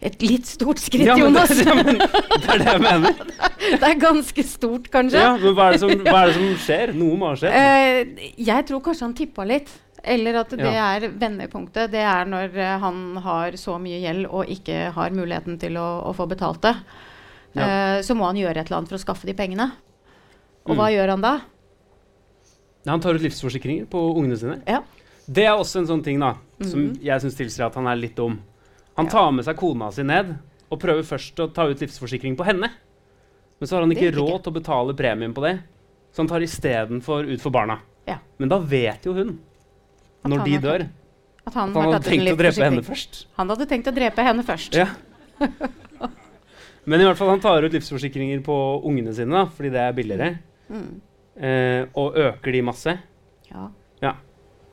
Et 0.04 0.22
litt 0.26 0.46
stort 0.50 0.82
skritt, 0.84 1.06
Ja, 1.08 1.16
Jonas. 1.16 1.48
Det, 1.56 1.64
ja, 1.64 1.76
men, 1.80 1.96
det 1.96 2.50
er 2.52 2.58
det 2.60 2.68
jeg 2.68 2.82
mener. 2.84 3.14
det 3.80 3.88
er 3.88 3.96
ganske 4.02 4.44
stort, 4.44 4.90
kanskje. 4.92 5.22
Ja, 5.24 5.30
men 5.40 5.54
hva 5.56 5.70
er, 5.70 5.78
det 5.78 5.80
som, 5.80 5.94
er 5.94 6.28
det 6.28 6.34
som 6.36 6.50
skjer? 6.66 6.92
Noe 7.00 7.16
må 7.22 7.30
ha 7.32 7.38
skjedd. 7.40 7.56
Uh, 7.56 8.28
jeg 8.50 8.66
tror 8.68 8.82
kanskje 8.84 9.06
han 9.08 9.16
tippa 9.16 9.46
litt. 9.48 9.72
Eller 10.04 10.36
at 10.42 10.50
det 10.52 10.68
Ja. 10.68 10.90
er 10.98 11.06
vendepunktet. 11.16 11.88
Det 11.94 12.02
er 12.04 12.26
når 12.28 12.58
eh, 12.60 12.74
han 12.82 12.98
har 13.24 13.56
så 13.56 13.78
mye 13.80 14.02
gjeld 14.04 14.26
og 14.28 14.50
ikke 14.52 14.90
har 14.92 15.14
muligheten 15.16 15.56
til 15.62 15.78
å, 15.80 15.86
å 16.10 16.12
få 16.18 16.26
betalt 16.28 16.60
det. 16.66 16.74
Eh, 17.56 18.02
så 18.04 18.12
må 18.20 18.26
han 18.28 18.36
gjøre 18.36 18.60
et 18.60 18.68
eller 18.68 18.82
annet 18.82 18.92
for 18.92 19.00
å 19.00 19.04
skaffe 19.06 19.30
de 19.30 19.34
pengene. 19.40 19.70
Og 20.68 20.74
Mm. 20.76 20.80
hva 20.82 20.90
gjør 20.92 21.10
han 21.14 21.24
da? 21.24 21.32
Han 22.92 23.00
tar 23.00 23.16
ut 23.16 23.24
livsforsikringer 23.24 23.86
på 23.88 24.02
ungene 24.18 24.36
sine. 24.40 24.58
Ja. 24.68 24.82
Det 25.24 25.46
er 25.48 25.56
også 25.56 25.80
en 25.80 25.88
sånn 25.88 26.04
ting 26.04 26.20
da, 26.20 26.34
som 26.60 26.82
Mhm. 26.90 27.00
jeg 27.02 27.22
syns 27.24 27.36
tilsier 27.40 27.66
at 27.68 27.76
han 27.80 27.88
er 27.88 27.96
litt 27.96 28.16
dum. 28.20 28.42
Han 28.98 29.08
tar 29.10 29.32
med 29.32 29.46
seg 29.46 29.58
kona 29.58 29.92
si 29.92 30.04
ned 30.06 30.36
og 30.70 30.80
prøver 30.82 31.04
først 31.06 31.40
å 31.42 31.48
ta 31.54 31.66
ut 31.70 31.80
livsforsikring 31.82 32.36
på 32.38 32.46
henne. 32.46 32.70
Men 33.60 33.68
så 33.70 33.76
har 33.78 33.82
han 33.86 33.92
ikke 33.94 34.12
råd 34.16 34.44
til 34.44 34.52
å 34.52 34.56
betale 34.58 34.94
premien 34.98 35.34
på 35.34 35.42
det, 35.46 35.56
så 36.14 36.22
han 36.24 36.28
tar 36.30 36.42
istedenfor 36.46 37.26
ut 37.30 37.42
for 37.42 37.50
barna. 37.54 37.80
Ja. 38.08 38.18
Men 38.38 38.50
da 38.50 38.58
vet 38.60 39.06
jo 39.08 39.14
hun, 39.14 39.40
At 40.24 40.32
når 40.32 40.44
de 40.46 40.58
dør, 40.64 40.84
At 41.46 41.54
han, 41.54 41.70
at 41.70 41.76
han 41.76 41.94
hadde 41.94 42.10
tenkt 42.10 42.32
å 42.34 42.38
drepe 42.40 42.64
henne 42.64 42.84
først. 42.84 43.26
Han 43.38 43.50
hadde 43.50 43.66
tenkt 43.68 43.88
å 43.88 43.94
drepe 43.96 44.24
henne 44.24 44.44
først. 44.48 44.76
Ja. 44.78 44.88
Men 46.86 47.00
i 47.00 47.06
hvert 47.08 47.18
fall 47.20 47.30
han 47.32 47.40
tar 47.44 47.64
ut 47.64 47.72
livsforsikringer 47.76 48.42
på 48.44 48.56
ungene 48.88 49.14
sine, 49.16 49.32
da, 49.32 49.46
fordi 49.56 49.72
det 49.72 49.80
er 49.86 49.94
billigere, 49.96 50.32
Mm. 50.70 51.02
eh, 51.38 51.86
og 51.96 52.16
øker 52.18 52.52
de 52.52 52.62
masse. 52.62 52.98
Ja. 53.52 53.70
Ja. 54.02 54.14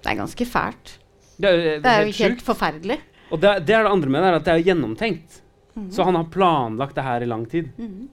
Det 0.02 0.10
er 0.12 0.16
ganske 0.16 0.46
fælt. 0.46 0.98
Det 1.40 1.48
er, 1.48 1.56
jo- 1.56 1.80
Det 1.82 1.86
er 1.86 2.00
jo 2.00 2.06
helt 2.06 2.16
helt 2.16 2.38
sjukt. 2.38 2.42
forferdelig. 2.46 2.98
Og 3.30 3.40
det, 3.40 3.52
det 3.66 3.74
er 3.76 3.84
det 3.86 3.92
andre 3.92 4.10
med 4.10 4.22
det, 4.24 4.28
er 4.32 4.38
at 4.40 4.44
det 4.48 4.54
er 4.56 4.64
gjennomtenkt. 4.70 5.40
Mhm. 5.74 5.90
Så 5.94 6.04
han 6.04 6.16
har 6.18 6.24
planlagt 6.32 6.96
det 6.98 7.04
her 7.06 7.22
i 7.22 7.28
lang 7.30 7.44
tid. 7.50 7.70
Mhm. 7.78 8.08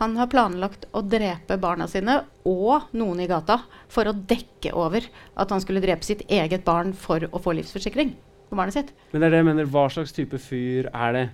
Han 0.00 0.14
har 0.16 0.30
planlagt 0.32 0.86
å 0.96 1.02
drepe 1.04 1.58
barna 1.60 1.84
sine 1.88 2.22
og 2.48 2.86
noen 2.96 3.18
i 3.20 3.26
gata 3.28 3.58
for 3.92 4.08
å 4.08 4.14
dekke 4.16 4.72
over 4.72 5.04
at 5.36 5.50
han 5.52 5.60
skulle 5.60 5.82
drepe 5.84 6.06
sitt 6.08 6.22
eget 6.32 6.64
barn 6.64 6.94
for 6.96 7.20
å 7.28 7.40
få 7.44 7.52
livsforsikring 7.58 8.14
på 8.48 8.56
barnet 8.56 8.78
sitt. 8.78 8.94
Men 9.12 9.20
det 9.20 9.26
er 9.28 9.34
det 9.34 9.40
jeg 9.42 9.48
mener, 9.50 9.68
hva 9.68 9.84
slags 9.92 10.14
type 10.16 10.40
fyr 10.40 10.88
er 10.88 11.12
det? 11.18 11.26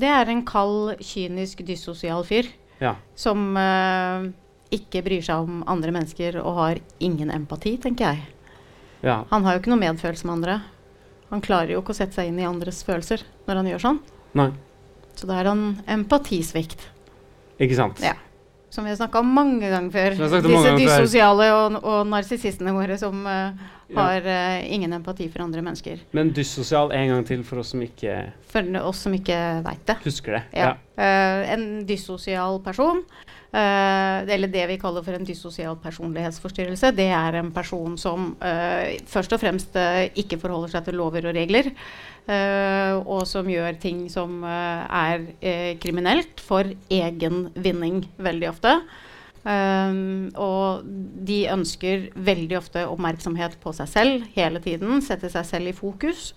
Det 0.00 0.08
er 0.08 0.32
en 0.32 0.40
kald, 0.48 0.94
kynisk, 1.04 1.60
dyssosial 1.68 2.24
fyr 2.24 2.48
Ja. 2.80 2.94
som 3.14 3.52
uh, 3.60 4.24
ikke 4.72 5.02
bryr 5.04 5.20
seg 5.20 5.44
om 5.44 5.60
andre 5.68 5.92
mennesker 5.92 6.40
og 6.40 6.54
har 6.56 6.80
ingen 7.04 7.28
empati, 7.30 7.76
tenker 7.76 8.14
jeg. 8.14 8.24
ja. 9.04 9.24
Han 9.28 9.44
har 9.44 9.58
jo 9.58 9.60
ikke 9.60 9.74
noe 9.74 9.84
medfølelse 9.84 10.24
med 10.24 10.38
andre. 10.38 10.60
Han 11.30 11.40
klarer 11.44 11.74
jo 11.76 11.82
ikke 11.82 11.94
å 11.94 11.98
sette 12.00 12.16
seg 12.18 12.28
inn 12.32 12.40
i 12.42 12.46
andres 12.48 12.82
følelser 12.86 13.22
når 13.46 13.60
han 13.60 13.68
gjør 13.70 13.84
sånn. 13.84 14.00
Nei. 14.38 14.48
Så 15.18 15.26
da 15.28 15.36
er 15.42 15.50
han 15.50 15.62
empatisvikt. 15.90 16.88
Ikke 17.60 17.76
sant? 17.78 18.00
Ja. 18.02 18.14
Som 18.70 18.84
vi 18.86 18.92
har 18.92 18.96
snakka 19.00 19.18
om 19.24 19.30
mange 19.34 19.66
ganger 19.66 19.90
før. 19.90 20.14
Disse 20.46 20.72
dyssosiale 20.78 21.48
og, 21.56 21.76
og 21.82 22.04
narsissistene 22.06 22.72
våre 22.76 22.96
som 22.98 23.24
Ja. 23.26 23.50
har 23.96 24.22
eh, 24.22 24.68
ingen 24.72 24.92
empati 24.94 25.26
for 25.28 25.42
andre 25.42 25.62
mennesker. 25.66 25.98
Men 26.14 26.30
dyssosial 26.32 26.92
en 26.94 27.08
gang 27.10 27.24
til 27.26 27.42
for 27.42 27.58
oss 27.58 27.72
som 27.74 27.82
ikke 27.82 28.32
For 28.52 28.62
oss 28.86 29.00
som 29.02 29.12
ikke 29.16 29.38
veit 29.66 29.82
det. 29.90 29.96
husker 30.04 30.36
det. 30.38 30.42
Ja. 30.54 30.76
Eh, 30.96 31.50
en 31.56 31.64
dyssosial 31.88 32.60
person, 32.62 33.02
eh, 33.52 34.30
eller 34.34 34.50
det 34.52 34.66
vi 34.70 34.78
kaller 34.80 35.04
for 35.06 35.16
en 35.16 35.26
dyssosial 35.26 35.78
personlighetsforstyrrelse, 35.82 36.92
det 36.96 37.08
er 37.16 37.38
en 37.40 37.50
person 37.54 37.96
som 37.98 38.32
uh, 38.42 38.86
først 39.10 39.34
og 39.36 39.42
fremst 39.42 39.76
uh, 39.78 40.06
ikke 40.18 40.38
forholder 40.40 40.74
seg 40.74 40.86
til 40.86 40.98
lover 41.00 41.30
og 41.30 41.36
regler, 41.38 41.72
og 42.30 43.24
som 43.26 43.48
gjør 43.50 43.78
ting 43.82 44.04
som 44.12 44.44
er 44.44 45.24
kriminelt 45.82 46.38
for 46.44 46.68
egen 46.92 47.40
vinning 47.58 48.04
veldig 48.22 48.46
ofte. 48.52 48.74
Og 50.38 50.84
de 51.26 51.38
ønsker 51.50 52.04
veldig 52.14 52.58
ofte 52.60 52.84
oppmerksomhet 52.86 53.56
på 53.64 53.72
seg 53.74 53.90
selv 53.90 54.28
hele 54.36 54.62
tiden, 54.62 55.00
sette 55.02 55.32
seg 55.32 55.48
selv 55.48 55.72
i 55.72 55.74
fokus. 55.74 56.30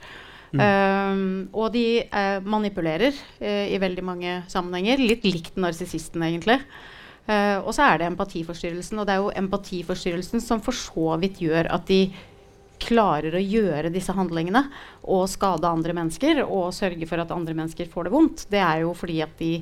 Um, 0.53 1.49
og 1.49 1.71
de 1.73 2.03
uh, 2.13 2.37
manipulerer 2.45 3.15
uh, 3.41 3.65
i 3.73 3.79
veldig 3.81 4.03
mange 4.05 4.35
sammenhenger. 4.51 5.01
Litt 5.01 5.25
likt 5.25 5.57
narsissisten, 5.57 6.21
egentlig. 6.25 6.59
Eh, 7.25 7.57
og 7.61 7.71
så 7.75 7.87
er 7.87 8.01
det 8.01 8.11
empatiforstyrrelsen. 8.11 8.99
Og 8.99 9.07
det 9.07 9.15
er 9.15 9.23
jo 9.23 9.33
empatiforstyrrelsen 9.43 10.43
som 10.43 10.63
for 10.63 10.75
så 10.77 11.17
vidt 11.21 11.41
gjør 11.43 11.71
at 11.73 11.87
de 11.89 12.05
klarer 12.83 13.35
å 13.37 13.41
gjøre 13.41 13.91
disse 13.93 14.11
handlingene 14.15 14.65
og 15.07 15.27
skade 15.31 15.69
andre 15.69 15.93
mennesker 15.95 16.41
og 16.43 16.73
sørge 16.75 17.07
for 17.07 17.21
at 17.21 17.31
andre 17.31 17.55
mennesker 17.55 17.87
får 17.91 18.07
det 18.07 18.13
vondt. 18.13 18.47
Det 18.51 18.59
er 18.59 18.83
jo 18.83 18.95
fordi 18.97 19.21
at 19.23 19.37
de 19.39 19.53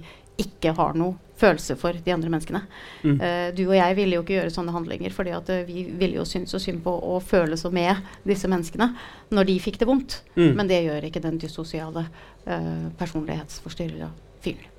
ikke 0.42 0.74
har 0.74 0.96
noe 0.98 1.18
følelse 1.38 1.76
for 1.78 1.98
de 2.06 2.14
andre 2.14 2.32
menneskene. 2.32 2.62
Mm. 3.04 3.18
Uh, 3.20 3.48
du 3.58 3.64
og 3.68 3.76
jeg 3.76 3.98
ville 3.98 4.18
jo 4.18 4.24
ikke 4.24 4.38
gjøre 4.38 4.54
sånne 4.54 4.74
handlinger, 4.74 5.14
fordi 5.14 5.34
at 5.36 5.50
uh, 5.54 5.62
vi 5.68 5.84
ville 5.90 6.20
jo 6.20 6.26
synes 6.26 6.54
så 6.54 6.62
synd 6.62 6.82
på 6.86 6.94
å 6.94 7.20
føle 7.22 7.58
så 7.60 7.70
med 7.74 8.00
disse 8.28 8.50
menneskene 8.50 8.92
når 9.34 9.50
de 9.50 9.58
fikk 9.62 9.82
det 9.82 9.90
vondt. 9.90 10.22
Mm. 10.38 10.52
Men 10.58 10.72
det 10.72 10.82
gjør 10.86 11.10
ikke 11.10 11.24
den 11.24 11.38
dyssosiale 11.42 12.06
uh, 12.08 12.88
personlighetsforstyrra 13.02 14.10
fyren. 14.42 14.74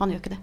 Han 0.00 0.12
gjør 0.12 0.22
ikke 0.22 0.34
det. 0.36 0.42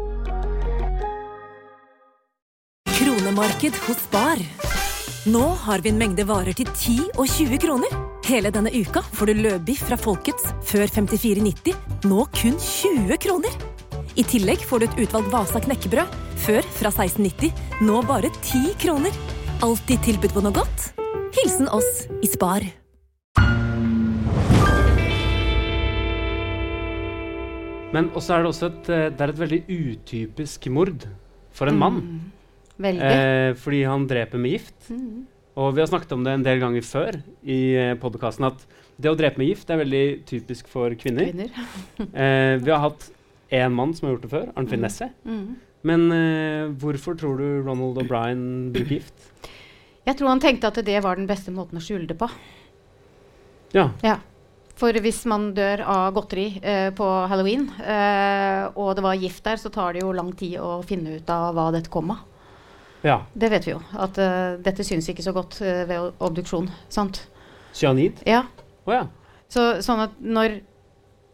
Kronemarked 3.31 3.75
hos 3.85 3.99
Spar. 4.03 4.39
Nå 5.31 5.41
har 5.63 5.79
vi 5.79 5.89
en 5.93 5.99
mengde 6.01 6.25
varer 6.27 6.51
til 6.51 6.67
10 6.67 6.95
og 7.13 7.29
20 7.31 7.59
kroner. 7.63 7.91
Hele 8.27 8.49
denne 8.51 8.71
uka 8.75 8.99
får 9.15 9.29
du 9.29 9.39
løbiff 9.45 9.85
fra 9.87 9.95
Folkets 9.95 10.49
før 10.67 10.91
54,90, 10.91 11.77
nå 12.11 12.25
kun 12.35 12.57
20 12.59 13.15
kroner. 13.23 13.55
I 14.19 14.25
tillegg 14.27 14.65
får 14.67 14.83
du 14.83 14.85
et 14.89 14.99
utvalgt 15.05 15.31
Vasa 15.31 15.61
knekkebrød, 15.63 16.17
før 16.43 16.67
fra 16.75 16.91
16,90, 16.91 17.53
nå 17.87 18.01
bare 18.09 18.33
10 18.41 18.73
kroner. 18.83 19.15
Alltid 19.63 20.03
tilbud 20.09 20.35
på 20.35 20.43
noe 20.43 20.57
godt. 20.59 20.89
Hilsen 21.39 21.71
oss 21.71 22.03
i 22.19 22.33
Spar. 22.33 22.67
Men 27.95 28.11
også 28.11 28.35
er 28.35 28.43
det 28.43 28.51
også 28.51 28.73
et, 28.73 28.91
eh, 28.91 29.07
det 29.07 29.23
er 29.23 29.35
et 29.37 29.41
veldig 29.45 29.63
utypisk 29.69 30.67
mord 30.67 31.07
for 31.55 31.71
en 31.71 31.79
mann. 31.79 32.03
Veldig. 32.03 32.37
Eh, 32.81 33.53
fordi 33.61 33.83
han 33.87 34.07
dreper 34.09 34.41
med 34.41 34.57
gift. 34.57 34.77
Mm. 34.89 35.25
Og 35.61 35.73
vi 35.75 35.83
har 35.83 35.89
snakket 35.91 36.13
om 36.15 36.23
det 36.25 36.35
en 36.37 36.45
del 36.45 36.61
ganger 36.61 36.85
før 36.87 37.17
i 37.43 37.59
eh, 37.77 37.95
podkasten 37.99 38.47
at 38.47 38.61
det 39.01 39.11
å 39.11 39.17
drepe 39.17 39.41
med 39.41 39.51
gift 39.51 39.71
er 39.73 39.81
veldig 39.81 40.05
typisk 40.29 40.69
for 40.71 40.93
kvinner. 40.99 41.31
Kvinner. 41.31 41.51
Eh, 42.21 42.55
vi 42.61 42.71
har 42.71 42.81
hatt 42.87 43.09
én 43.51 43.73
mann 43.75 43.93
som 43.93 44.07
har 44.07 44.15
gjort 44.15 44.25
det 44.25 44.31
før, 44.31 44.47
Arnfinn 44.57 44.81
Nesset. 44.83 45.13
Mm. 45.27 45.59
Men 45.87 46.07
eh, 46.13 46.71
hvorfor 46.81 47.17
tror 47.17 47.37
du 47.41 47.61
Ronald 47.65 47.99
O'Brien 48.01 48.71
bruker 48.73 48.99
gift? 48.99 49.29
Jeg 50.07 50.17
tror 50.17 50.31
han 50.31 50.41
tenkte 50.41 50.69
at 50.71 50.81
det 50.85 50.97
var 51.03 51.19
den 51.19 51.29
beste 51.29 51.53
måten 51.53 51.77
å 51.77 51.83
skjule 51.83 52.07
det 52.09 52.17
på. 52.17 52.29
Ja. 53.75 53.89
Ja. 54.05 54.17
For 54.81 54.97
hvis 55.03 55.19
man 55.29 55.51
dør 55.53 55.83
av 55.85 56.15
godteri 56.15 56.47
eh, 56.57 56.89
på 56.97 57.05
halloween, 57.29 57.67
eh, 57.85 58.65
og 58.73 58.95
det 58.97 59.05
var 59.05 59.19
gift 59.19 59.43
der, 59.45 59.59
så 59.61 59.69
tar 59.73 59.93
det 59.93 60.01
jo 60.01 60.13
lang 60.15 60.31
tid 60.37 60.57
å 60.61 60.79
finne 60.87 61.19
ut 61.19 61.29
av 61.29 61.53
hva 61.57 61.69
dette 61.75 61.91
kom 61.93 62.13
av. 62.15 62.23
ja. 63.03 63.19
Det 63.33 63.49
vet 63.49 63.67
vi 63.67 63.73
jo. 63.73 63.79
At 63.97 64.17
uh, 64.21 64.57
dette 64.63 64.83
synes 64.85 65.07
ikke 65.09 65.23
så 65.25 65.33
godt 65.35 65.59
uh, 65.61 65.83
ved 65.89 66.11
obduksjon. 66.21 66.69
Sant? 66.89 67.23
Cyanid? 67.73 68.21
Ja. 68.27 68.43
Oh, 68.85 68.93
ja. 68.93 69.05
Så, 69.51 69.81
sånn 69.83 70.03
at 70.05 70.17
når, 70.21 70.59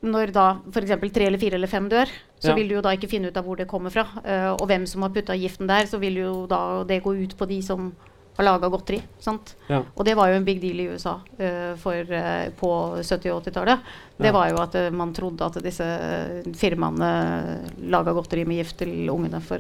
når 0.05 0.31
da 0.35 0.47
f.eks. 0.71 0.95
tre 1.13 1.27
eller 1.27 1.41
fire 1.41 1.59
eller 1.59 1.71
fem 1.71 1.89
dør, 1.91 2.09
så 2.37 2.51
Ja. 2.51 2.55
vil 2.55 2.67
du 2.69 2.75
jo 2.75 2.83
da 2.85 2.93
ikke 2.93 3.09
finne 3.09 3.31
ut 3.31 3.37
av 3.37 3.45
hvor 3.47 3.57
det 3.57 3.67
kommer 3.69 3.93
fra. 3.93 4.05
Uh, 4.21 4.53
og 4.55 4.67
hvem 4.69 4.85
som 4.89 5.01
har 5.05 5.13
putta 5.15 5.35
giften 5.37 5.69
der, 5.69 5.89
så 5.89 5.99
vil 6.01 6.19
jo 6.21 6.33
da 6.49 6.83
det 6.87 7.01
gå 7.03 7.15
ut 7.17 7.37
på 7.37 7.47
de 7.49 7.61
som 7.65 7.91
har 8.37 8.45
laga 8.45 8.69
godteri. 8.69 9.01
sant? 9.19 9.55
Ja. 9.67 9.81
Og 9.95 10.05
det 10.05 10.13
var 10.15 10.29
jo 10.29 10.35
en 10.37 10.45
big 10.45 10.59
deal 10.61 10.79
i 10.79 10.87
USA 10.93 11.15
uh, 11.39 11.75
for, 11.81 11.93
uh, 12.13 12.49
på 12.59 12.69
70- 13.01 13.31
og 13.33 13.43
80-tallet. 13.43 13.79
Det 14.17 14.29
Ja. 14.29 14.31
var 14.35 14.49
jo 14.49 14.57
at 14.61 14.75
uh, 14.75 14.89
man 14.93 15.13
trodde 15.13 15.45
at 15.45 15.57
disse 15.63 15.85
firmaene 16.57 17.09
laga 17.89 18.13
godteri 18.13 18.45
med 18.45 18.57
gift 18.63 18.77
til 18.81 19.09
ungene, 19.09 19.41
for 19.41 19.57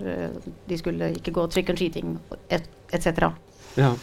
de 0.67 0.77
skulle 0.77 1.11
ikke 1.17 1.33
gå 1.35 1.47
trick 1.49 1.69
and 1.69 1.77
treating 1.77 2.17
et- 2.49 2.69
etc. 2.93 3.31
Ja. 3.77 3.93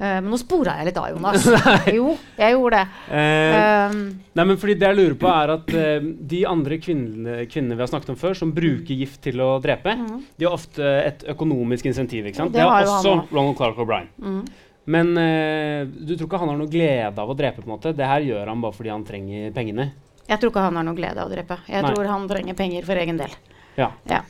Eh, 0.00 0.16
men 0.22 0.30
nå 0.32 0.38
spora 0.40 0.78
jeg 0.80 0.88
litt 0.88 0.98
av, 1.00 1.10
Jonas. 1.12 1.44
jo, 1.98 2.14
jeg 2.40 2.56
gjorde 2.56 2.80
det. 2.80 2.86
Uh, 3.10 3.68
Um, 3.90 4.00
Nei, 4.36 4.44
men 4.44 4.56
fordi 4.60 4.74
Det 4.78 4.86
jeg 4.88 4.96
lurer 4.96 5.14
på, 5.18 5.28
er 5.28 5.50
at 5.56 5.70
uh, 5.74 6.04
de 6.30 6.40
andre 6.48 6.78
kvinnene, 6.80 7.36
kvinnene 7.50 7.76
vi 7.76 7.82
har 7.84 7.90
snakket 7.90 8.12
om 8.14 8.18
før, 8.20 8.36
som 8.38 8.52
bruker 8.54 8.94
gift 8.94 9.20
til 9.24 9.40
å 9.42 9.52
drepe, 9.62 9.94
de 10.38 10.46
har 10.46 10.54
ofte 10.56 10.84
et 11.04 11.24
økonomisk 11.34 11.88
insentiv. 11.90 12.28
ikke 12.30 12.40
sant? 12.40 12.50
Mhm. 12.50 12.56
Det 12.56 12.60
det 12.62 12.68
har 12.68 12.86
har 12.86 12.92
også. 12.98 13.14
Ronald 13.32 13.56
Clark 13.58 13.76
O'Brien. 13.76 14.08
-huh. 14.20 14.42
Men 14.84 15.16
eh, 15.18 15.86
du 15.86 16.16
tror 16.16 16.26
ikke 16.26 16.38
han 16.38 16.48
har 16.48 16.56
noe 16.56 16.70
glede 16.70 17.20
av 17.22 17.30
å 17.30 17.36
drepe? 17.36 17.62
på 17.62 17.68
en 17.68 17.76
måte? 17.76 17.92
Det 17.92 18.06
her 18.06 18.20
gjør 18.20 18.46
han 18.46 18.60
bare 18.60 18.72
fordi 18.72 18.90
han 18.90 19.04
trenger 19.04 19.52
pengene? 19.52 19.90
Jeg 20.26 20.40
tror 20.40 20.50
ikke 20.50 20.60
han 20.64 20.76
har 20.76 20.86
noe 20.86 20.94
glede 20.98 21.20
av 21.20 21.28
å 21.28 21.34
drepe. 21.34 21.58
Jeg 21.68 21.82
Nei. 21.82 21.94
tror 21.94 22.10
han 22.10 22.28
trenger 22.28 22.54
penger 22.54 22.86
for 22.88 22.94
egen 22.94 23.16
del. 23.20 23.30
Ja. 23.76 23.90
Ja. 24.08 24.22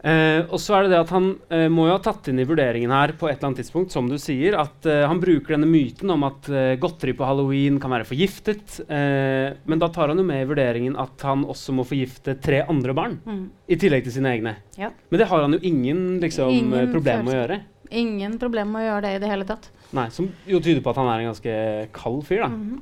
Eh, 0.00 0.46
og 0.48 0.56
så 0.56 0.78
er 0.78 0.86
det 0.86 0.94
det 0.94 0.98
at 1.02 1.10
Han 1.12 1.26
eh, 1.52 1.66
må 1.68 1.84
jo 1.84 1.92
ha 1.92 2.00
tatt 2.00 2.30
inn 2.30 2.38
i 2.40 2.46
vurderingen 2.48 2.92
her 2.94 3.12
på 3.20 3.28
et 3.28 3.34
eller 3.34 3.50
annet 3.50 3.58
tidspunkt, 3.60 3.92
som 3.92 4.06
du 4.08 4.14
sier, 4.16 4.54
at 4.56 4.86
eh, 4.88 5.02
han 5.04 5.20
bruker 5.20 5.52
denne 5.52 5.68
myten 5.68 6.08
om 6.14 6.24
at 6.24 6.48
eh, 6.48 6.70
godteri 6.80 7.12
på 7.18 7.26
halloween 7.28 7.76
kan 7.82 7.92
være 7.92 8.06
forgiftet. 8.08 8.78
Eh, 8.88 9.58
men 9.68 9.82
da 9.82 9.90
tar 9.92 10.08
han 10.08 10.22
jo 10.22 10.24
med 10.24 10.40
i 10.40 10.48
vurderingen 10.48 10.96
at 11.00 11.20
han 11.28 11.44
også 11.44 11.74
må 11.76 11.84
forgifte 11.84 12.38
tre 12.40 12.62
andre 12.64 12.94
barn. 12.96 13.18
Mm. 13.28 13.42
I 13.68 13.78
tillegg 13.82 14.06
til 14.08 14.16
sine 14.16 14.32
egne. 14.32 14.54
Ja. 14.80 14.88
Men 15.12 15.20
det 15.20 15.28
har 15.28 15.44
han 15.44 15.58
jo 15.58 15.60
ingen, 15.68 16.00
liksom, 16.24 16.54
Ingen 16.56 16.78
eh, 16.80 16.88
problem 16.94 17.26
med 17.28 17.34
å 17.34 17.38
gjøre. 17.42 17.60
Ingen 18.00 18.38
problem 18.40 18.72
med 18.72 18.86
å 18.86 18.88
gjøre 18.88 19.04
det 19.04 19.12
i 19.18 19.20
det 19.26 19.32
hele 19.34 19.48
tatt. 19.52 19.68
Nei, 20.00 20.08
Som 20.14 20.30
jo 20.48 20.62
tyder 20.64 20.80
på 20.80 20.94
at 20.94 21.02
han 21.02 21.12
er 21.12 21.26
en 21.26 21.32
ganske 21.34 21.58
kald 22.00 22.24
fyr. 22.24 22.46
da. 22.46 22.50
Mhm. 22.54 22.80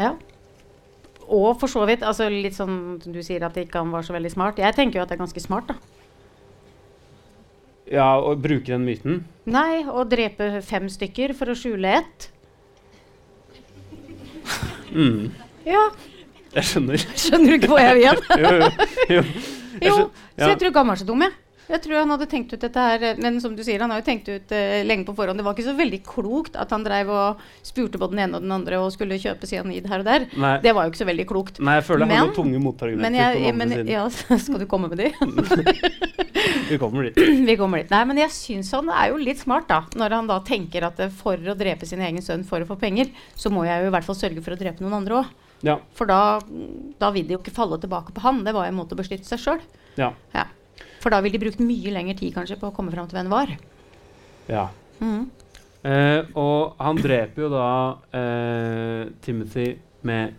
Ja. 0.00 0.12
Og 1.30 1.54
for 1.60 1.70
så 1.70 1.84
vidt, 1.86 2.02
altså 2.02 2.26
litt 2.32 2.56
sånn 2.56 2.98
du 3.04 3.20
sier 3.22 3.44
at 3.46 3.54
ikke 3.60 3.78
han 3.78 3.92
var 3.94 4.02
så 4.02 4.12
veldig 4.16 4.32
smart. 4.32 4.58
Jeg 4.58 4.74
tenker 4.74 4.98
jo 4.98 5.04
at 5.04 5.12
det 5.12 5.16
er 5.18 5.22
ganske 5.22 5.42
smart, 5.44 5.70
da. 5.70 5.76
Ja, 7.90 8.08
Å 8.22 8.34
bruke 8.38 8.66
den 8.70 8.84
myten. 8.86 9.20
Nei, 9.50 9.82
å 9.86 10.02
drepe 10.06 10.60
fem 10.62 10.86
stykker 10.90 11.32
for 11.38 11.50
å 11.50 11.56
skjule 11.58 11.90
ett. 12.00 12.28
Mm. 14.90 15.30
Ja, 15.66 15.84
Jeg 16.54 16.64
skjønner. 16.66 17.02
skjønner 17.14 17.52
du 17.52 17.56
ikke 17.60 17.70
hvor 17.70 17.78
jeg 17.82 17.94
vil 17.98 18.06
hen? 18.08 18.22
jo, 18.42 18.50
jo, 18.50 18.70
jo. 19.14 19.22
Jeg 19.80 19.86
Jo, 19.86 19.94
skjøn- 19.94 20.10
så 20.40 20.48
jeg 20.50 20.58
tror 20.58 20.70
ikke 20.72 20.82
han 20.82 20.90
var 20.90 20.98
så 21.00 21.06
dum, 21.08 21.22
jeg. 21.22 21.36
Jeg 21.70 21.82
tror 21.84 22.00
han 22.00 22.10
hadde 22.10 22.26
tenkt 22.30 22.52
ut 22.52 22.60
dette 22.64 22.82
her, 22.82 23.04
men 23.22 23.38
som 23.42 23.54
du 23.54 23.62
sier, 23.66 23.78
han 23.84 23.92
har 23.94 24.00
jo 24.02 24.06
tenkt 24.08 24.26
ut 24.28 24.50
uh, 24.54 24.80
lenge 24.86 25.06
på 25.06 25.14
forhånd. 25.14 25.38
Det 25.38 25.44
var 25.46 25.54
ikke 25.54 25.68
så 25.68 25.74
veldig 25.78 26.00
klokt 26.06 26.56
at 26.58 26.72
han 26.74 26.82
dreiv 26.86 27.12
og 27.14 27.44
spurte 27.66 28.00
på 28.00 28.08
den 28.10 28.24
ene 28.24 28.40
og 28.40 28.42
den 28.46 28.54
andre 28.56 28.80
og 28.82 28.90
skulle 28.94 29.18
kjøpe 29.22 29.46
cyanid 29.46 29.86
her 29.90 30.02
og 30.02 30.08
der. 30.08 30.26
Nei, 30.34 30.56
Det 30.64 30.74
var 30.74 30.86
jo 30.88 30.92
ikke 30.94 31.02
så 31.04 31.08
veldig 31.10 31.26
klokt. 31.30 31.60
nei, 31.62 31.76
jeg 31.78 31.86
føler 31.86 32.06
han 32.08 32.16
har 32.16 32.26
noen 32.26 32.36
tunge 32.40 32.62
motargumenter 32.64 33.06
Men 33.06 33.14
på 33.14 33.22
jeg, 33.22 33.38
den 33.38 33.46
andre 33.46 33.58
men, 33.60 33.76
siden. 33.78 33.92
ja, 33.94 34.38
skal 34.46 34.58
du 34.58 34.66
komme 34.70 34.90
med 34.90 34.98
de? 34.98 35.08
Vi 36.70 36.78
kommer 36.78 37.02
dit. 37.08 37.16
Vi 37.50 37.56
kommer 37.58 37.82
dit. 37.82 37.90
Nei, 37.90 38.02
men 38.10 38.18
jeg 38.22 38.30
syns 38.34 38.70
han 38.76 38.90
er 38.94 39.10
jo 39.12 39.18
litt 39.20 39.40
smart, 39.42 39.66
da. 39.70 39.80
Når 39.98 40.14
han 40.16 40.28
da 40.30 40.38
tenker 40.46 40.86
at 40.86 41.00
eh, 41.02 41.10
for 41.22 41.38
å 41.38 41.54
drepe 41.58 41.86
sin 41.88 42.02
egen 42.04 42.22
sønn 42.24 42.44
for 42.46 42.62
å 42.62 42.68
få 42.68 42.76
penger, 42.80 43.10
så 43.38 43.50
må 43.52 43.64
jeg 43.66 43.82
jo 43.84 43.90
i 43.90 43.94
hvert 43.94 44.06
fall 44.06 44.18
sørge 44.18 44.42
for 44.44 44.54
å 44.54 44.60
drepe 44.60 44.82
noen 44.84 45.00
andre 45.02 45.20
òg. 45.22 45.32
Ja, 45.66 45.74
For 45.92 46.08
da, 46.08 46.38
da 47.02 47.10
vil 47.12 47.26
de 47.28 47.34
jo 47.36 47.40
ikke 47.42 47.52
falle 47.52 47.76
tilbake 47.82 48.14
på 48.16 48.22
han. 48.24 48.38
Det 48.46 48.54
var 48.56 48.70
en 48.70 48.78
måte 48.78 48.96
å 48.96 49.00
beskytte 49.02 49.28
seg 49.28 49.42
sjøl. 49.42 49.60
ja, 50.00 50.12
Ja. 50.34 50.46
For 51.00 51.10
da 51.12 51.20
ville 51.24 51.38
de 51.38 51.44
brukt 51.46 51.60
mye 51.64 51.92
lengre 51.94 52.16
tid 52.18 52.34
kanskje 52.36 52.58
på 52.60 52.68
å 52.70 52.74
komme 52.76 52.92
fram 52.92 53.08
til 53.08 53.16
hvem 53.18 53.30
det 53.30 53.36
var. 53.36 53.56
ja. 54.50 54.68
Mm. 55.00 55.30
Eh, 55.88 56.26
og 56.36 56.74
han 56.76 56.98
dreper 57.00 57.40
jo 57.40 57.48
da 57.54 57.68
eh, 58.12 59.06
Timothy 59.24 59.78
med 60.04 60.34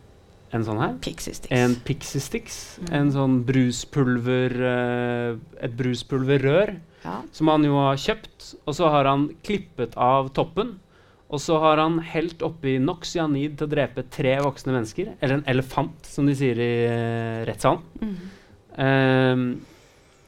en 0.53 0.65
sånn 0.67 0.77
her. 0.83 0.91
Pixie 1.01 1.33
sticks. 1.33 1.49
En 1.55 1.73
Pixie 1.87 2.21
Sticks. 2.21 2.57
Mm. 2.83 2.91
En 2.99 3.09
sånn 3.15 3.37
bruspulver 3.47 4.53
eh, 4.69 5.39
Et 5.65 5.73
bruspulverrør 5.79 6.75
Ja. 7.01 7.15
som 7.33 7.49
han 7.49 7.65
jo 7.65 7.73
har 7.81 7.97
kjøpt. 7.97 8.51
Og 8.67 8.75
så 8.77 8.91
har 8.93 9.09
han 9.09 9.29
klippet 9.41 9.97
av 9.97 10.29
toppen. 10.37 10.75
Og 11.31 11.39
så 11.41 11.57
har 11.63 11.81
han 11.81 11.97
helt 12.11 12.43
oppi 12.45 12.75
nok 12.77 13.07
cyanid 13.09 13.57
til 13.57 13.65
å 13.65 13.71
drepe 13.71 14.03
tre 14.13 14.35
voksne 14.45 14.75
mennesker. 14.75 15.15
Eller 15.23 15.39
en 15.39 15.45
elefant, 15.49 16.05
som 16.05 16.27
de 16.29 16.35
sier 16.37 16.59
i 16.61 16.71
eh, 16.85 17.41
rettssalen. 17.49 17.81
Mm. 18.03 18.15
Ehm, 18.77 19.45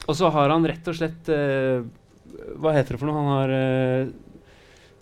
og 0.04 0.16
så 0.18 0.30
har 0.34 0.52
han 0.52 0.66
rett 0.68 0.88
og 0.90 0.96
slett 0.98 1.30
eh, 1.32 1.84
Hva 2.60 2.74
heter 2.76 2.94
det 2.94 3.00
for 3.00 3.08
noe? 3.08 3.16
Han 3.16 3.32
har 3.32 3.52
eh, 3.56 4.12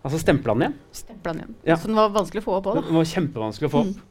Altså 0.02 0.18
stempla 0.18 0.54
den 0.56 0.64
igjen. 0.66 0.78
Stempla 0.98 1.32
den 1.32 1.44
igjen. 1.44 1.54
Ja. 1.68 1.76
Så 1.78 1.86
den 1.86 1.98
var 1.98 2.08
vanskelig 2.14 2.42
å 2.42 2.46
få 2.48 2.56
opp 2.58 2.68
òg, 2.72 2.80
da. 2.80 2.82
Den 2.88 2.98
var 2.98 3.06
kjempevanskelig 3.06 3.68
å 3.68 3.72
få 3.72 3.82
opp. 3.84 4.00
Mm. 4.00 4.08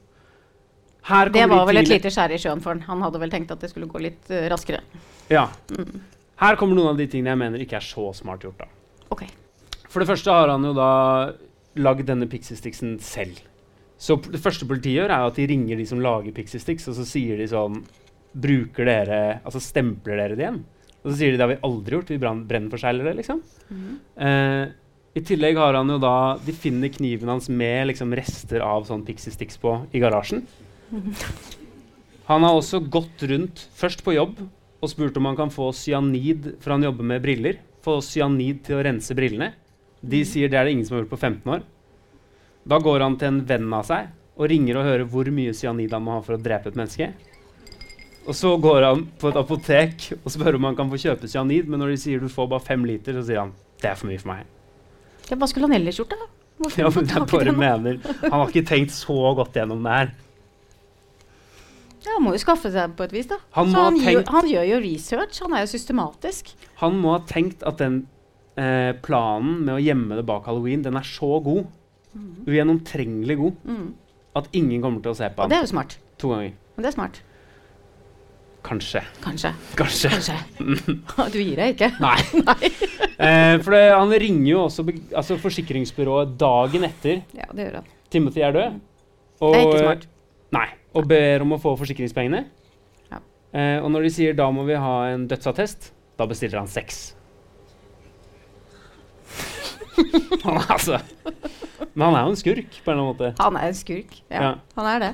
Det 1.36 1.44
var 1.52 1.66
vel 1.68 1.82
et 1.82 1.90
lite 1.90 2.12
skjær 2.14 2.32
i 2.32 2.40
sjøen 2.40 2.62
for 2.64 2.72
han. 2.72 2.84
Han 2.88 3.04
hadde 3.04 3.20
vel 3.20 3.34
tenkt 3.34 3.52
at 3.52 3.64
det 3.64 3.72
skulle 3.74 3.90
gå 3.92 4.00
litt 4.00 4.32
uh, 4.32 4.46
raskere. 4.54 4.80
Ja. 5.28 5.50
Mm. 5.74 6.00
Her 6.40 6.60
kommer 6.60 6.78
noen 6.78 6.94
av 6.94 7.02
de 7.02 7.10
tingene 7.12 7.34
jeg 7.34 7.42
mener 7.42 7.64
ikke 7.66 7.82
er 7.82 7.84
så 7.84 8.06
smart 8.16 8.46
gjort. 8.48 8.64
da. 8.64 8.70
Ok. 9.12 9.26
For 9.92 10.00
det 10.00 10.08
første 10.14 10.32
har 10.32 10.54
han 10.54 10.64
jo 10.70 10.72
da 10.78 10.92
lagd 11.82 12.08
denne 12.08 12.30
Pixie 12.32 12.56
Sticksen 12.56 12.96
selv. 13.04 13.42
Så 14.02 14.16
det 14.32 14.42
første 14.42 14.66
politiet 14.70 15.02
gjør, 15.02 15.12
er 15.14 15.28
at 15.28 15.38
de 15.38 15.48
ringer 15.50 15.78
de 15.78 15.86
som 15.90 16.00
lager 16.02 16.34
Pixie 16.36 16.62
Sticks, 16.62 16.88
og 16.90 16.96
så 16.98 17.06
sier 17.06 17.38
de 17.38 17.50
sånn 17.52 17.84
Bruker 18.32 18.88
dere 18.88 19.18
Altså 19.44 19.60
stempler 19.60 20.16
dere 20.16 20.38
det 20.40 20.46
igjen? 20.46 20.62
Og 21.02 21.10
så 21.10 21.16
sier 21.18 21.34
de 21.34 21.40
det 21.40 21.46
har 21.46 21.54
vi 21.56 21.64
aldri 21.66 21.98
gjort, 21.98 22.12
vi 22.14 22.20
brenner 22.22 22.50
brennforsegler 22.50 23.10
det, 23.10 23.16
liksom. 23.22 23.42
Mm. 23.72 23.94
Eh, 24.28 24.64
I 25.18 25.24
tillegg 25.26 25.58
har 25.58 25.76
han 25.76 25.90
jo 25.90 25.98
da 26.00 26.14
De 26.46 26.54
finner 26.56 26.94
kniven 26.94 27.32
hans 27.32 27.50
med 27.50 27.90
liksom 27.90 28.14
rester 28.16 28.64
av 28.66 28.86
sånn 28.90 29.06
Pixie 29.08 29.34
Sticks 29.34 29.58
på 29.62 29.80
i 29.92 30.02
garasjen. 30.04 30.46
Han 32.32 32.46
har 32.46 32.56
også 32.56 32.80
gått 32.88 33.24
rundt, 33.28 33.66
først 33.76 34.06
på 34.06 34.14
jobb, 34.16 34.38
og 34.82 34.90
spurt 34.90 35.18
om 35.20 35.26
han 35.28 35.36
kan 35.36 35.50
få 35.52 35.66
cyanid, 35.76 36.54
for 36.64 36.74
han 36.74 36.86
jobber 36.86 37.04
med 37.10 37.24
briller. 37.26 37.58
Få 37.84 37.98
cyanid 38.06 38.62
til 38.64 38.78
å 38.78 38.86
rense 38.86 39.18
brillene. 39.18 39.50
De 40.00 40.22
sier 40.26 40.48
det 40.48 40.58
er 40.58 40.70
det 40.70 40.78
ingen 40.78 40.88
som 40.88 40.96
har 40.96 41.04
gjort 41.04 41.12
på 41.12 41.20
15 41.20 41.52
år. 41.58 41.66
Da 42.72 42.80
går 42.82 43.04
han 43.04 43.18
til 43.20 43.34
en 43.34 43.42
venn 43.50 43.68
av 43.74 43.84
seg 43.90 44.14
og 44.38 44.48
ringer 44.50 44.80
og 44.80 44.88
hører 44.88 45.10
hvor 45.12 45.28
mye 45.34 45.54
cyanid 45.58 45.94
han 45.94 46.06
må 46.06 46.16
ha 46.16 46.24
for 46.24 46.38
å 46.38 46.42
drepe 46.42 46.72
et 46.72 46.80
menneske. 46.80 47.12
Og 48.28 48.36
så 48.38 48.52
går 48.62 48.84
han 48.86 49.06
på 49.20 49.32
et 49.32 49.38
apotek 49.40 50.12
og 50.22 50.30
spør 50.32 50.56
om 50.60 50.68
han 50.70 50.76
kan 50.78 50.90
få 50.92 51.00
kjøpe 51.02 51.28
cyanid, 51.32 51.68
men 51.68 51.80
når 51.82 51.96
de 51.96 51.98
sier 52.04 52.20
du 52.22 52.28
får 52.30 52.50
bare 52.52 52.62
fem 52.68 52.84
liter, 52.86 53.14
så 53.18 53.24
sier 53.26 53.40
han 53.42 53.54
det 53.82 53.90
er 53.90 53.96
for 53.98 54.12
mye 54.12 54.20
for 54.22 54.30
meg. 54.30 54.46
Ja, 55.32 55.38
hva 55.42 55.48
skulle 55.50 55.66
han 55.70 55.74
ellers 55.80 55.98
gjort, 55.98 56.14
da? 56.14 56.28
Hvorfor 56.62 56.84
Ja, 56.84 56.90
men 56.94 57.08
jeg 57.10 57.24
bare 57.32 57.54
mener 57.58 57.96
Han 58.22 58.36
har 58.36 58.48
ikke 58.52 58.68
tenkt 58.70 58.92
så 58.94 59.16
godt 59.34 59.56
gjennom 59.58 59.82
det 59.82 59.96
her. 59.96 60.12
Ja, 62.06 62.12
han 62.18 62.24
må 62.26 62.34
jo 62.36 62.42
skaffe 62.42 62.70
seg 62.74 62.94
på 62.98 63.06
et 63.08 63.14
vis, 63.14 63.28
da. 63.30 63.38
Han 63.58 63.72
Så 63.74 63.82
han, 63.88 63.98
tenkt, 63.98 64.12
gjør, 64.14 64.24
han 64.36 64.48
gjør 64.50 64.68
jo 64.70 64.78
research. 64.86 65.40
Han 65.46 65.54
er 65.58 65.64
jo 65.66 65.72
systematisk. 65.74 66.54
Han 66.82 66.98
må 67.02 67.16
ha 67.16 67.20
tenkt 67.30 67.66
at 67.66 67.78
den 67.82 68.04
eh, 68.58 68.92
planen 69.06 69.60
med 69.66 69.76
å 69.78 69.82
gjemme 69.82 70.18
det 70.18 70.26
bak 70.30 70.46
halloween, 70.50 70.82
den 70.86 70.98
er 70.98 71.06
så 71.08 71.40
god, 71.46 71.66
ugjennomtrengelig 72.46 73.38
god, 73.40 73.60
Mm. 73.66 73.94
at 74.36 74.48
ingen 74.54 74.82
kommer 74.82 75.02
til 75.02 75.12
å 75.14 75.16
se 75.18 75.30
på 75.30 75.44
Og 75.44 75.50
det 75.50 75.58
er 75.58 75.62
jo 75.66 75.72
smart. 75.74 75.98
to 76.18 76.30
ganger. 76.30 76.54
Og 76.78 76.84
det 76.84 76.90
er 76.90 76.98
smart. 76.98 77.22
Kanskje. 78.62 79.02
Kanskje. 79.24 79.52
Kanskje. 79.76 80.10
Kanskje. 80.14 80.36
Du 81.34 81.38
gir 81.42 81.56
deg 81.58 81.74
ikke? 81.76 81.90
Nei. 82.04 82.18
Nei. 82.50 82.72
Eh, 83.22 83.56
for 83.64 83.74
det, 83.76 83.82
han 83.96 84.14
ringer 84.22 84.48
jo 84.52 84.60
også 84.68 84.86
altså 85.18 85.38
forsikringsbyrået 85.42 86.36
dagen 86.42 86.86
etter 86.88 87.24
Ja, 87.38 87.48
det 87.54 87.66
gjør 87.68 87.80
han. 87.82 87.88
Timothy 88.14 88.44
er 88.46 88.54
død. 88.58 88.80
Og, 89.42 89.54
Det 89.56 89.62
er 89.62 89.66
ikke 89.68 89.82
smart. 89.86 90.06
Nei, 90.52 90.68
og 91.00 91.08
ber 91.10 91.46
om 91.46 91.56
å 91.56 91.60
få 91.64 91.74
forsikringspengene. 91.80 92.44
Ja. 93.10 93.22
Eh, 93.56 93.78
og 93.82 93.90
når 93.96 94.06
de 94.06 94.14
sier 94.14 94.36
da 94.38 94.50
må 94.54 94.66
vi 94.68 94.78
ha 94.78 94.96
en 95.14 95.26
dødsattest, 95.32 95.90
da 96.20 96.28
bestiller 96.30 96.60
han 96.62 96.70
seks. 96.70 97.02
han 100.44 100.58
er 100.58 100.68
altså 100.72 100.98
Men 101.94 102.06
han 102.08 102.16
er 102.18 102.22
jo 102.26 102.32
en 102.34 102.40
skurk, 102.40 102.78
på 102.84 102.92
en 102.92 102.94
eller 102.94 103.02
annen 103.02 103.10
måte. 103.10 103.32
Han 103.42 103.58
er 103.60 103.72
en 103.72 103.78
skurk. 103.80 104.14
Ja, 104.32 104.42
Ja. 104.44 104.52
han 104.78 104.90
er 104.96 105.00
det. 105.06 105.12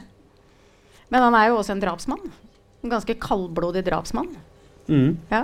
Men 1.09 1.23
han 1.23 1.35
er 1.39 1.47
jo 1.51 1.57
også 1.61 1.73
en 1.77 1.81
drapsmann. 1.81 2.27
En 2.87 2.93
ganske 2.95 3.17
kaldblodig 3.19 3.83
drapsmann. 3.83 4.31
Mm. 4.87 5.17
Ja. 5.27 5.43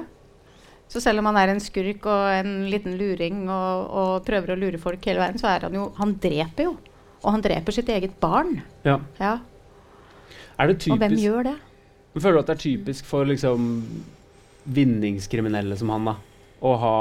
Så 0.88 1.02
selv 1.04 1.20
om 1.20 1.28
han 1.28 1.40
er 1.42 1.52
en 1.52 1.62
skurk 1.64 2.06
og 2.08 2.24
en 2.32 2.70
liten 2.72 2.96
luring 3.00 3.44
og, 3.52 3.88
og 3.92 4.12
prøver 4.28 4.54
å 4.54 4.60
lure 4.62 4.80
folk 4.80 5.04
hele 5.10 5.20
veien, 5.24 5.40
så 5.42 5.50
er 5.52 5.68
han 5.68 5.76
jo 5.76 5.90
Han 5.98 6.16
dreper 6.24 6.70
jo. 6.70 6.76
Og 7.24 7.30
han 7.36 7.44
dreper 7.44 7.76
sitt 7.76 7.90
eget 7.92 8.16
barn. 8.22 8.58
Ja. 8.88 9.00
Ja. 9.20 9.38
Er 10.60 10.70
det 10.70 10.92
Og 10.92 11.00
hvem 11.02 11.16
gjør 11.20 11.50
det? 11.50 11.56
Føler 12.14 12.38
du 12.38 12.42
at 12.44 12.52
det 12.52 12.56
er 12.56 12.64
typisk 12.64 13.08
for 13.10 13.26
liksom 13.28 13.72
vinningskriminelle 14.64 15.76
som 15.80 15.92
han, 15.92 16.12
da? 16.12 16.16
Å 16.64 16.74
ha, 16.80 16.96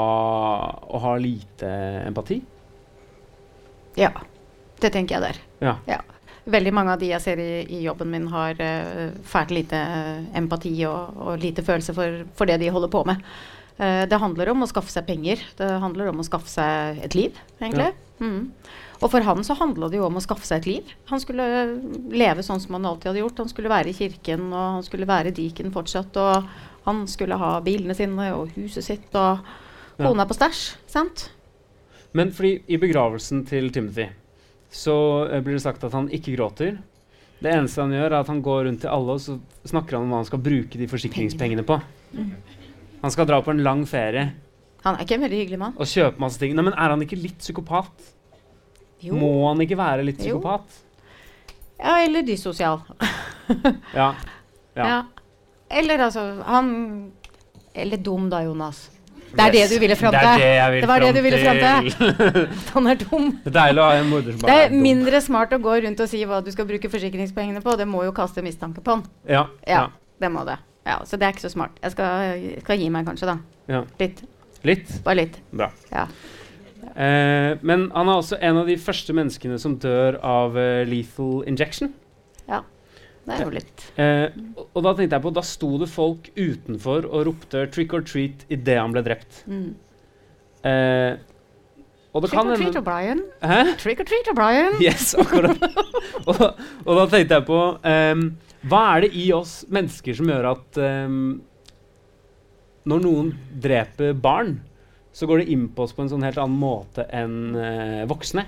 å 0.83 1.03
ha 1.05 1.13
lite 1.21 1.69
empati? 2.03 2.41
Ja. 3.99 4.11
Det 4.81 4.91
tenker 4.91 5.15
jeg 5.15 5.23
der. 5.29 5.39
Ja. 5.63 6.01
Veldig 6.43 6.73
mange 6.75 6.91
av 6.91 6.99
de 6.99 7.07
jeg 7.13 7.23
ser 7.23 7.39
i, 7.39 7.63
i 7.71 7.81
jobben 7.85 8.09
min, 8.11 8.27
har 8.33 8.59
uh, 8.59 9.11
fælt 9.27 9.53
lite 9.55 9.79
eh, 9.79 10.23
empati 10.35 10.73
og, 10.89 11.19
og 11.23 11.43
lite 11.43 11.63
følelse 11.63 11.95
for, 11.95 12.23
for 12.35 12.49
det 12.49 12.57
de 12.59 12.71
holder 12.73 12.91
på 12.91 13.03
med. 13.07 13.21
Uh, 13.79 14.03
det 14.11 14.19
handler 14.19 14.51
om 14.51 14.65
å 14.65 14.67
skaffe 14.67 14.91
seg 14.91 15.07
penger. 15.07 15.43
Det 15.59 15.69
handler 15.83 16.11
om 16.11 16.19
å 16.19 16.25
skaffe 16.27 16.51
seg 16.51 16.99
et 17.05 17.15
liv, 17.15 17.37
egentlig. 17.61 17.93
Mm. 18.19 18.49
Og 19.03 19.11
for 19.11 19.23
han 19.25 19.43
så 19.43 19.55
handla 19.59 19.87
det 19.91 19.99
jo 19.99 20.07
om 20.07 20.19
å 20.19 20.23
skaffe 20.23 20.47
seg 20.47 20.61
et 20.61 20.69
liv. 20.69 20.91
Han 21.09 21.21
skulle 21.23 21.45
leve 22.11 22.43
sånn 22.45 22.61
som 22.63 22.75
han 22.77 22.87
alltid 22.87 23.11
hadde 23.11 23.23
gjort. 23.23 23.39
Han 23.43 23.51
skulle 23.51 23.71
være 23.71 23.91
i 23.91 23.97
kirken, 23.97 24.45
og 24.51 24.77
han 24.77 24.85
skulle 24.87 25.07
være 25.09 25.31
i 25.31 25.37
diken 25.37 25.71
fortsatt. 25.75 26.19
Og 26.19 26.49
han 26.87 27.03
skulle 27.11 27.39
ha 27.39 27.53
bilene 27.63 27.95
sine 27.97 28.29
og 28.35 28.51
huset 28.57 28.85
sitt 28.85 29.15
og 29.15 29.43
Ja. 29.99 30.09
på 30.25 30.33
stæsj. 30.33 30.75
Sant? 30.87 31.29
Men 32.13 32.31
fordi 32.31 32.63
i 32.67 32.77
begravelsen 32.77 33.45
til 33.45 33.71
Timothy 33.71 34.07
så 34.73 34.95
eh, 35.29 35.41
blir 35.45 35.57
det 35.59 35.63
sagt 35.63 35.83
at 35.85 35.93
han 35.93 36.09
ikke 36.13 36.33
gråter. 36.35 36.79
Det 37.43 37.51
eneste 37.51 37.81
han 37.83 37.91
gjør, 37.93 38.07
er 38.09 38.19
at 38.21 38.29
han 38.31 38.41
går 38.45 38.65
rundt 38.69 38.81
til 38.85 38.89
alle 38.93 39.15
og 39.17 39.21
så 39.21 39.35
snakker 39.67 39.97
han 39.97 40.05
om 40.07 40.13
hva 40.13 40.21
han 40.21 40.27
skal 40.29 40.41
bruke 40.43 40.79
de 40.79 40.87
forsikringspengene 40.87 41.65
på. 41.67 41.75
Han 43.03 43.11
skal 43.11 43.27
dra 43.27 43.41
på 43.43 43.51
en 43.51 43.59
lang 43.65 43.81
ferie 43.89 44.29
Han 44.85 44.95
er 44.95 45.03
ikke 45.03 45.15
en 45.17 45.23
veldig 45.25 45.39
hyggelig 45.41 45.59
mann. 45.59 45.73
og 45.75 45.87
kjøpe 45.89 46.19
masse 46.23 46.39
ting. 46.39 46.53
Nei, 46.55 46.63
men 46.63 46.73
Er 46.77 46.93
han 46.93 47.01
ikke 47.03 47.19
litt 47.19 47.39
psykopat? 47.43 48.09
Jo. 49.03 49.15
Må 49.19 49.31
han 49.49 49.59
ikke 49.65 49.75
være 49.79 50.03
litt 50.07 50.19
Jo. 50.23 50.37
psykopat? 50.39 50.79
Ja, 51.79 51.97
eller 52.05 52.23
dysosial. 52.23 52.79
Ja. 53.93 54.13
Ja. 54.75 54.85
Ja. 54.87 54.99
Eller 55.69 55.99
altså 56.07 56.21
Han 56.47 57.11
Eller 57.75 57.97
dum, 57.97 58.29
da, 58.29 58.39
Jonas. 58.45 58.85
Det 59.33 59.45
er 59.47 59.53
det 59.55 59.63
du 59.71 59.75
ville 59.81 59.95
fram 59.97 60.13
Det 60.13 60.19
til. 60.21 60.43
er 60.45 60.71
det 60.75 60.81
Det 60.83 60.89
var 60.89 61.03
det 61.03 61.11
du 61.15 61.21
ville 61.25 61.39
fram 61.41 61.61
til. 61.63 61.87
Han 62.75 62.89
er 62.91 62.99
dum. 63.01 63.31
Det 63.43 63.49
er 63.49 63.55
deilig 63.57 63.81
å 63.81 63.87
ha 63.87 63.95
en 64.01 64.11
morder 64.11 64.35
som 64.35 64.43
bare 64.45 64.59
er 64.59 64.67
er 64.67 64.73
dum. 64.75 64.83
mindre 64.85 65.21
smart 65.25 65.55
å 65.57 65.59
gå 65.63 65.77
rundt 65.87 66.03
og 66.05 66.11
si 66.11 66.21
hva 66.29 66.41
du 66.45 66.51
skal 66.53 66.67
bruke 66.69 66.91
forsikringspengene 66.93 67.63
på. 67.65 67.73
Det 67.79 67.87
må 67.89 68.03
jo 68.05 68.13
kaste 68.15 68.43
mistanke 68.45 68.83
på 68.85 68.97
han. 68.97 69.03
Ja. 69.25 69.47
Ja, 69.65 69.79
ja. 69.79 69.87
det 70.21 70.29
må 70.33 70.45
det. 70.45 70.59
Ja, 70.85 70.99
Så 71.07 71.17
det 71.17 71.25
er 71.27 71.33
ikke 71.35 71.45
så 71.47 71.53
smart. 71.53 71.77
Jeg 71.81 71.95
skal, 71.95 72.45
skal 72.61 72.79
gi 72.81 72.89
meg 72.93 73.07
kanskje, 73.07 73.33
da. 73.33 73.37
ja. 73.71 73.83
Litt. 73.99 74.23
Litt. 74.63 74.93
Bare 75.03 75.15
litt. 75.23 75.41
Bra. 75.51 75.71
Ja. 75.91 76.05
Eh, 76.93 77.57
men 77.65 77.87
han 77.95 78.09
er 78.11 78.19
også 78.19 78.37
en 78.43 78.59
av 78.61 78.67
de 78.69 78.75
første 78.77 79.15
menneskene 79.15 79.57
som 79.59 79.77
dør 79.81 80.19
av 80.23 80.55
uh, 80.59 80.83
lethal 80.87 81.41
injection. 81.49 81.93
Det 83.23 83.35
er 83.37 83.43
jo 83.45 83.53
litt 83.53 83.83
Eh, 83.95 84.33
og, 84.57 84.79
da 84.83 84.91
tenkte 84.97 85.15
jeg 85.15 85.23
på, 85.23 85.31
da 85.35 85.43
sto 85.45 85.69
det 85.79 85.87
folk 85.91 86.31
utenfor 86.35 87.05
og 87.07 87.27
ropte 87.29 87.67
'trick 87.71 87.93
or 87.93 88.01
treat' 88.01 88.47
idet 88.49 88.79
han 88.79 88.95
ble 88.95 89.03
drept. 89.05 89.43
mm. 89.47 89.69
Eh, 90.63 91.19
Trick 92.13 92.33
or 92.37 92.55
treat, 92.55 92.75
O'Brien. 92.77 93.21
Trick 93.81 93.99
or 93.99 94.05
treat, 94.05 94.27
O'Brien. 94.29 94.75
Yes, 94.79 95.15
akkurat. 95.17 95.57
og, 96.29 96.41
og 96.85 96.99
da 96.99 97.05
tenkte 97.09 97.39
jeg 97.39 97.45
på 97.47 97.61
um, 97.81 98.21
Hva 98.69 98.81
er 98.93 99.01
det 99.01 99.09
i 99.17 99.23
oss 99.33 99.63
mennesker 99.73 100.13
som 100.19 100.29
gjør 100.29 100.45
at 100.51 100.77
um, 100.77 101.41
når 102.85 103.01
noen 103.01 103.31
dreper 103.63 104.13
barn, 104.13 104.59
så 105.13 105.25
går 105.29 105.41
det 105.41 105.55
inn 105.55 105.65
på 105.73 105.87
oss 105.87 105.95
på 105.97 106.03
en 106.05 106.11
sånn 106.13 106.25
helt 106.25 106.37
annen 106.37 106.59
måte 106.61 107.07
enn 107.09 107.57
uh, 107.57 108.03
voksne? 108.11 108.45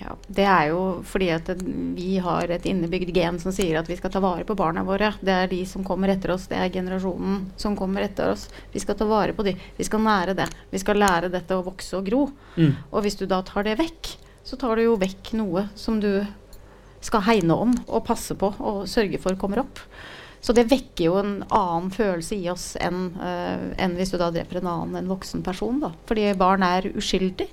Ja, 0.00 0.14
det 0.32 0.44
er 0.48 0.70
jo 0.70 0.78
fordi 1.04 1.26
at 1.34 1.48
vi 1.96 2.14
har 2.24 2.48
et 2.54 2.64
innebygd 2.64 3.10
gen 3.12 3.36
som 3.42 3.52
sier 3.52 3.76
at 3.82 3.88
vi 3.90 3.98
skal 3.98 4.12
ta 4.14 4.22
vare 4.24 4.46
på 4.48 4.56
barna 4.56 4.80
våre. 4.86 5.10
Det 5.20 5.34
er 5.34 5.50
de 5.50 5.58
som 5.68 5.84
kommer 5.84 6.08
etter 6.08 6.32
oss. 6.32 6.46
Det 6.48 6.56
er 6.56 6.72
generasjonen 6.72 7.42
som 7.60 7.76
kommer 7.76 8.06
etter 8.06 8.32
oss. 8.32 8.46
Vi 8.72 8.80
skal 8.80 8.96
ta 8.96 9.04
vare 9.10 9.34
på 9.36 9.44
de. 9.44 9.52
Vi 9.76 9.84
skal 9.84 10.00
nære 10.06 10.34
det. 10.38 10.48
Vi 10.72 10.80
skal 10.80 10.96
lære 11.02 11.28
dette 11.32 11.58
å 11.58 11.66
vokse 11.66 11.98
og 12.00 12.08
gro. 12.08 12.22
Mm. 12.56 12.72
Og 12.90 13.04
hvis 13.04 13.20
du 13.20 13.26
da 13.28 13.42
tar 13.44 13.68
det 13.68 13.76
vekk, 13.82 14.14
så 14.42 14.56
tar 14.56 14.80
du 14.80 14.86
jo 14.86 14.96
vekk 15.00 15.34
noe 15.36 15.66
som 15.76 16.00
du 16.00 16.24
skal 17.04 17.24
hegne 17.28 17.56
om 17.56 17.76
og 17.86 18.04
passe 18.08 18.34
på 18.40 18.54
og 18.56 18.86
sørge 18.88 19.20
for 19.20 19.36
kommer 19.40 19.62
opp. 19.66 19.84
Så 20.40 20.54
det 20.56 20.70
vekker 20.70 21.04
jo 21.10 21.18
en 21.20 21.34
annen 21.52 21.90
følelse 21.92 22.38
i 22.40 22.48
oss 22.48 22.70
enn 22.80 23.10
uh, 23.20 23.68
en 23.76 23.96
hvis 23.98 24.14
du 24.14 24.16
da 24.20 24.30
dreper 24.32 24.62
en 24.62 24.70
annen, 24.72 24.96
en 25.02 25.10
voksen 25.12 25.44
person. 25.44 25.82
da. 25.84 25.92
Fordi 26.08 26.30
barn 26.40 26.64
er 26.64 26.88
uskyldige. 26.94 27.52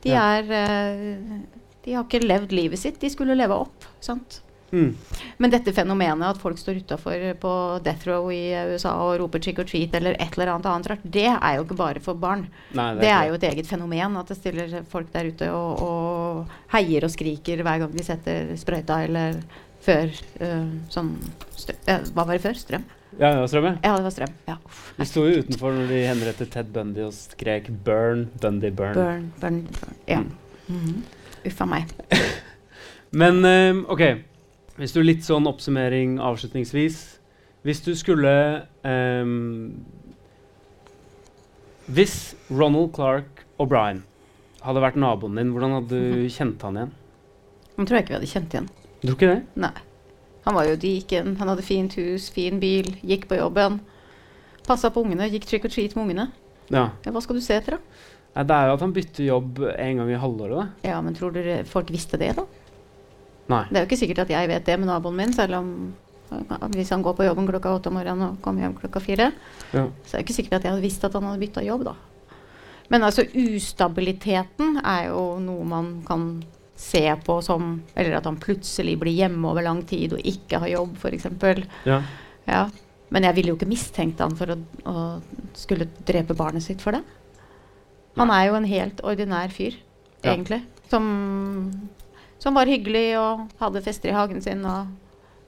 De 0.00 0.14
Ja. 0.14 0.38
er 0.38 0.52
eh, 0.54 1.40
De 1.84 1.96
har 1.96 2.04
ikke 2.04 2.22
levd 2.24 2.52
livet 2.52 2.78
sitt. 2.78 3.00
De 3.00 3.10
skulle 3.10 3.36
leve 3.38 3.56
opp. 3.56 3.86
sant? 4.00 4.42
Mm. 4.70 4.94
Men 5.42 5.50
dette 5.50 5.72
fenomenet 5.74 6.22
at 6.28 6.38
folk 6.38 6.58
står 6.60 6.78
utafor 6.84 7.22
på 7.42 7.52
death 7.82 8.06
row 8.06 8.28
i 8.30 8.52
USA 8.70 8.92
og 9.02 9.16
roper 9.18 9.42
'trick 9.42 9.58
or 9.58 9.66
treat' 9.66 9.96
eller 9.98 10.14
et 10.14 10.36
eller 10.36 10.52
annet 10.54 10.68
annet 10.70 10.90
rart, 10.92 11.02
det 11.02 11.26
er 11.26 11.56
jo 11.56 11.64
ikke 11.64 11.78
bare 11.80 12.00
for 12.00 12.14
barn. 12.14 12.46
Nei, 12.74 12.94
Det 12.94 13.08
er 13.08 13.24
ikke 13.24 13.28
jo 13.28 13.34
et 13.40 13.48
eget 13.50 13.66
fenomen 13.66 14.16
at 14.16 14.28
det 14.30 14.36
stiller 14.38 14.82
folk 14.88 15.10
der 15.12 15.32
ute 15.32 15.50
og, 15.50 15.82
og 15.82 16.46
heier 16.72 17.04
og 17.04 17.10
skriker 17.10 17.62
hver 17.66 17.82
gang 17.82 17.96
de 17.96 18.04
setter 18.04 18.54
sprøyta 18.56 19.02
eller 19.08 19.42
før 19.80 20.08
øh, 20.40 20.72
sånn 20.92 21.14
eh, 21.88 22.00
Hva 22.14 22.26
var 22.26 22.34
det 22.36 22.42
før? 22.42 22.54
Strøm? 22.54 22.84
Ja, 23.18 23.32
det 23.34 23.40
var 23.40 23.46
strøm, 23.50 23.78
Ja, 23.82 23.96
det 23.96 24.04
var 24.04 24.10
strøm. 24.14 24.34
Ja. 24.46 24.56
uff. 24.64 24.92
Vi 24.96 25.04
sto 25.04 25.24
jo 25.26 25.40
utenfor 25.42 25.72
når 25.74 25.88
de 25.88 26.02
henrettet 26.06 26.50
Ted 26.52 26.68
Bundy 26.72 27.02
og 27.08 27.12
skrek 27.16 27.72
'burn, 27.82 28.28
Bundy, 28.40 28.70
burn'. 28.70 28.94
Burn, 28.94 29.32
burn, 29.40 29.64
burn. 29.66 29.96
Ja. 30.06 30.20
Mhm. 30.68 31.02
Uff 31.02 31.19
a 31.44 31.66
meg. 31.68 31.94
Men 33.20 33.44
ehm, 33.44 33.84
OK, 33.90 34.02
hvis 34.80 34.94
du 34.94 35.02
litt 35.02 35.26
sånn 35.26 35.48
oppsummering 35.50 36.20
avslutningsvis 36.22 37.00
Hvis 37.66 37.82
du 37.84 37.90
skulle 37.98 38.32
um, 38.86 39.74
Hvis 41.90 42.34
Ronald 42.48 42.94
Clark 42.96 43.44
O'Brien 43.60 44.04
hadde 44.64 44.80
vært 44.84 44.98
naboen 45.00 45.38
din, 45.40 45.50
hvordan 45.52 45.74
hadde 45.78 45.98
du 45.98 46.24
kjent 46.32 46.62
han 46.64 46.76
igjen? 46.76 46.90
Nå 47.76 47.84
tror 47.88 47.96
jeg 47.96 48.04
ikke 48.04 48.12
vi 48.12 48.16
hadde 48.18 48.28
kjent 48.28 48.54
igjen. 48.54 48.66
Du 49.00 49.06
tror 49.06 49.14
ikke 49.16 49.28
det? 49.30 49.62
Nei. 49.64 49.70
Han 50.44 50.56
var 50.56 50.66
jo 50.68 50.74
diken, 50.80 51.34
han 51.40 51.48
hadde 51.48 51.64
fint 51.64 51.96
hus, 51.96 52.26
fin 52.32 52.60
bil, 52.60 52.90
gikk 53.00 53.24
på 53.30 53.38
jobben. 53.38 53.78
Passa 54.66 54.90
på 54.92 55.00
ungene, 55.04 55.30
gikk 55.32 55.48
trick 55.48 55.64
or 55.64 55.72
treat 55.72 55.96
med 55.96 56.04
ungene. 56.04 56.26
Ja. 56.68 56.90
Ja, 57.06 57.12
hva 57.12 57.22
skal 57.24 57.40
du 57.40 57.44
se 57.44 57.56
etter, 57.56 57.78
da? 57.78 58.04
Nei, 58.34 58.44
det 58.46 58.56
er 58.56 58.68
jo 58.68 58.76
at 58.76 58.84
han 58.84 58.94
bytter 58.94 59.26
jobb 59.26 59.64
en 59.72 60.02
gang 60.02 60.10
i 60.12 60.20
halvåret, 60.22 60.60
da. 60.60 60.90
Ja, 60.92 61.00
men 61.02 61.16
tror 61.18 61.34
dere 61.34 61.64
folk 61.68 61.90
visste 61.90 62.20
det, 62.20 62.30
da? 62.38 62.44
Nei. 63.50 63.64
Det 63.70 63.80
er 63.80 63.82
jo 63.82 63.88
ikke 63.88 63.98
sikkert 64.04 64.22
at 64.24 64.30
jeg 64.30 64.50
vet 64.52 64.68
det 64.68 64.76
med 64.78 64.90
naboen 64.90 65.18
min, 65.18 65.34
selv 65.34 65.58
om 65.58 65.72
hvis 66.76 66.92
han 66.94 67.02
går 67.02 67.16
på 67.18 67.26
jobben 67.26 67.48
klokka 67.48 67.72
åtte 67.74 67.90
om 67.90 67.96
morgenen 67.98 68.28
og 68.28 68.38
kommer 68.44 68.62
hjem 68.62 68.76
klokka 68.78 69.02
fire. 69.02 69.32
Ja. 69.74 69.88
Så 70.06 70.14
er 70.14 70.20
det 70.20 70.28
ikke 70.28 70.36
sikkert 70.36 70.60
at 70.60 70.68
jeg 70.68 70.74
hadde 70.76 70.84
visst 70.84 71.04
at 71.06 71.16
han 71.18 71.26
hadde 71.26 71.42
bytta 71.42 71.64
jobb, 71.66 71.88
da. 71.88 71.96
Men 72.90 73.06
altså, 73.06 73.24
ustabiliteten 73.26 74.80
er 74.82 75.08
jo 75.10 75.24
noe 75.42 75.66
man 75.66 75.90
kan 76.06 76.30
se 76.80 77.02
på 77.26 77.34
som 77.44 77.74
Eller 77.92 78.16
at 78.16 78.24
han 78.24 78.38
plutselig 78.40 78.94
blir 79.02 79.12
hjemme 79.12 79.50
over 79.50 79.62
lang 79.66 79.82
tid 79.86 80.14
og 80.16 80.22
ikke 80.26 80.62
har 80.62 80.72
jobb, 80.72 80.94
f.eks. 80.96 81.26
Ja. 81.84 82.00
Ja. 82.46 82.62
Men 83.10 83.26
jeg 83.26 83.36
ville 83.36 83.52
jo 83.52 83.58
ikke 83.58 83.68
mistenkt 83.68 84.22
han 84.22 84.36
for 84.38 84.54
å, 84.54 84.56
å 84.88 84.94
skulle 85.58 85.90
drepe 86.06 86.36
barnet 86.38 86.64
sitt 86.64 86.82
for 86.82 86.96
det. 86.96 87.02
Han 88.18 88.32
er 88.34 88.48
jo 88.48 88.56
en 88.58 88.66
helt 88.68 89.02
ordinær 89.06 89.52
fyr, 89.54 89.76
egentlig. 90.24 90.62
Som, 90.90 91.04
som 92.42 92.56
var 92.58 92.70
hyggelig 92.70 93.12
og 93.20 93.46
hadde 93.60 93.82
fester 93.84 94.10
i 94.10 94.16
hagen 94.16 94.42
sin. 94.42 94.64
Og, 94.66 94.88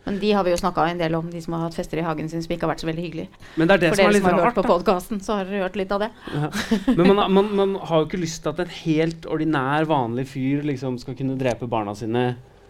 men 0.06 0.18
de 0.22 0.30
har 0.34 0.46
vi 0.46 0.52
jo 0.54 0.60
snakka 0.60 0.84
en 0.90 1.00
del 1.02 1.16
om, 1.18 1.28
de 1.30 1.42
som 1.42 1.56
har 1.56 1.64
hatt 1.66 1.76
fester 1.78 1.98
i 1.98 2.06
hagen 2.06 2.30
sin 2.30 2.44
som 2.44 2.54
ikke 2.54 2.68
har 2.68 2.72
vært 2.74 2.84
så 2.84 2.88
veldig 2.90 3.06
hyggelige. 3.06 3.42
Men 3.56 3.70
det 3.70 3.74
er 3.74 3.82
det 3.82 3.90
For 3.92 4.02
som 4.02 4.06
er 4.06 4.16
litt 4.16 4.24
som 4.24 4.38
har 4.38 4.46
hørt 4.46 4.60
på 4.60 4.66
podkasten, 4.68 5.22
så 5.24 5.40
har 5.40 5.50
dere 5.50 5.64
hørt 5.66 5.80
litt 5.80 5.94
av 5.94 6.06
det. 6.06 6.12
Ja. 6.34 6.52
Men 6.94 7.04
man, 7.10 7.24
man, 7.34 7.50
man 7.58 7.74
har 7.82 8.02
jo 8.02 8.10
ikke 8.10 8.22
lyst 8.22 8.44
til 8.44 8.54
at 8.54 8.62
en 8.62 8.72
helt 8.78 9.26
ordinær, 9.26 9.88
vanlig 9.90 10.28
fyr 10.30 10.62
liksom 10.70 11.00
skal 11.02 11.18
kunne 11.18 11.38
drepe 11.40 11.70
barna 11.70 11.96
sine. 11.98 12.28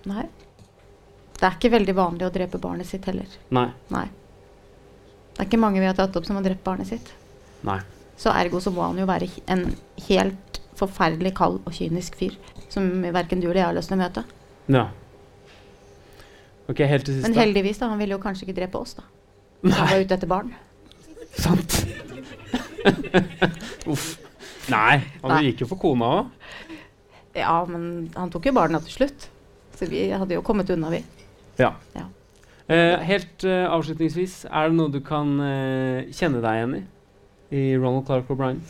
Nei. 0.08 0.26
Det 1.36 1.48
er 1.48 1.56
ikke 1.58 1.72
veldig 1.74 1.94
vanlig 1.98 2.28
å 2.28 2.32
drepe 2.32 2.58
barnet 2.62 2.86
sitt 2.86 3.06
heller. 3.10 3.26
Nei. 3.50 3.68
Nei. 3.92 4.06
Det 5.32 5.40
er 5.40 5.48
ikke 5.48 5.60
mange 5.60 5.80
vi 5.80 5.88
har 5.88 5.96
tatt 5.98 6.14
opp 6.16 6.26
som 6.28 6.36
har 6.38 6.44
drept 6.44 6.62
barnet 6.64 6.88
sitt. 6.92 7.08
Nei. 7.66 7.80
Så 8.22 8.30
ergo 8.30 8.60
så 8.62 8.70
må 8.74 8.84
han 8.86 9.00
jo 9.00 9.06
være 9.08 9.28
en 9.50 9.64
helt 10.06 10.60
forferdelig 10.78 11.34
kald 11.38 11.60
og 11.66 11.74
kynisk 11.74 12.16
fyr. 12.20 12.36
Som 12.72 12.88
verken 13.14 13.42
du 13.42 13.48
eller 13.48 13.60
jeg 13.64 13.68
har 13.68 13.78
lyst 13.78 13.90
til 13.90 13.98
å 13.98 14.02
møte. 14.02 14.24
Ja. 14.72 14.84
Ok, 16.70 16.84
helt 16.86 17.04
til 17.08 17.18
sist, 17.18 17.26
Men 17.26 17.34
heldigvis, 17.40 17.80
da. 17.82 17.90
Han 17.90 17.98
ville 18.00 18.14
jo 18.14 18.22
kanskje 18.22 18.46
ikke 18.46 18.60
drepe 18.60 18.78
oss, 18.80 18.94
da. 19.00 19.06
Nei. 19.66 19.74
Han 19.76 19.90
var 19.90 20.04
ute 20.04 20.18
etter 20.18 20.30
barn. 20.30 20.54
sant. 21.34 21.80
Uff. 23.92 24.06
Nei, 24.70 25.02
han 25.22 25.32
Nei. 25.34 25.42
gikk 25.48 25.64
jo 25.64 25.70
for 25.72 25.82
kona 25.82 26.08
òg. 26.20 26.48
Ja, 27.34 27.56
men 27.66 28.12
han 28.14 28.30
tok 28.30 28.46
jo 28.46 28.54
barna 28.54 28.78
til 28.84 29.00
slutt. 29.00 29.28
Så 29.74 29.88
vi 29.90 30.04
hadde 30.14 30.36
jo 30.36 30.44
kommet 30.46 30.70
unna, 30.70 30.92
vi. 30.92 31.02
Ja. 31.58 31.72
Ja. 31.96 32.06
Eh, 32.70 33.02
helt 33.02 33.44
eh, 33.48 33.64
avslutningsvis, 33.66 34.44
er 34.46 34.70
det 34.70 34.78
noe 34.78 34.92
du 34.92 35.00
kan 35.04 35.34
eh, 35.42 36.12
kjenne 36.14 36.42
deg 36.44 36.60
igjen 36.60 36.76
i? 36.78 36.82
I 37.52 37.76
Ronald 37.76 38.06
Clark 38.08 38.30
O'Brien? 38.32 38.62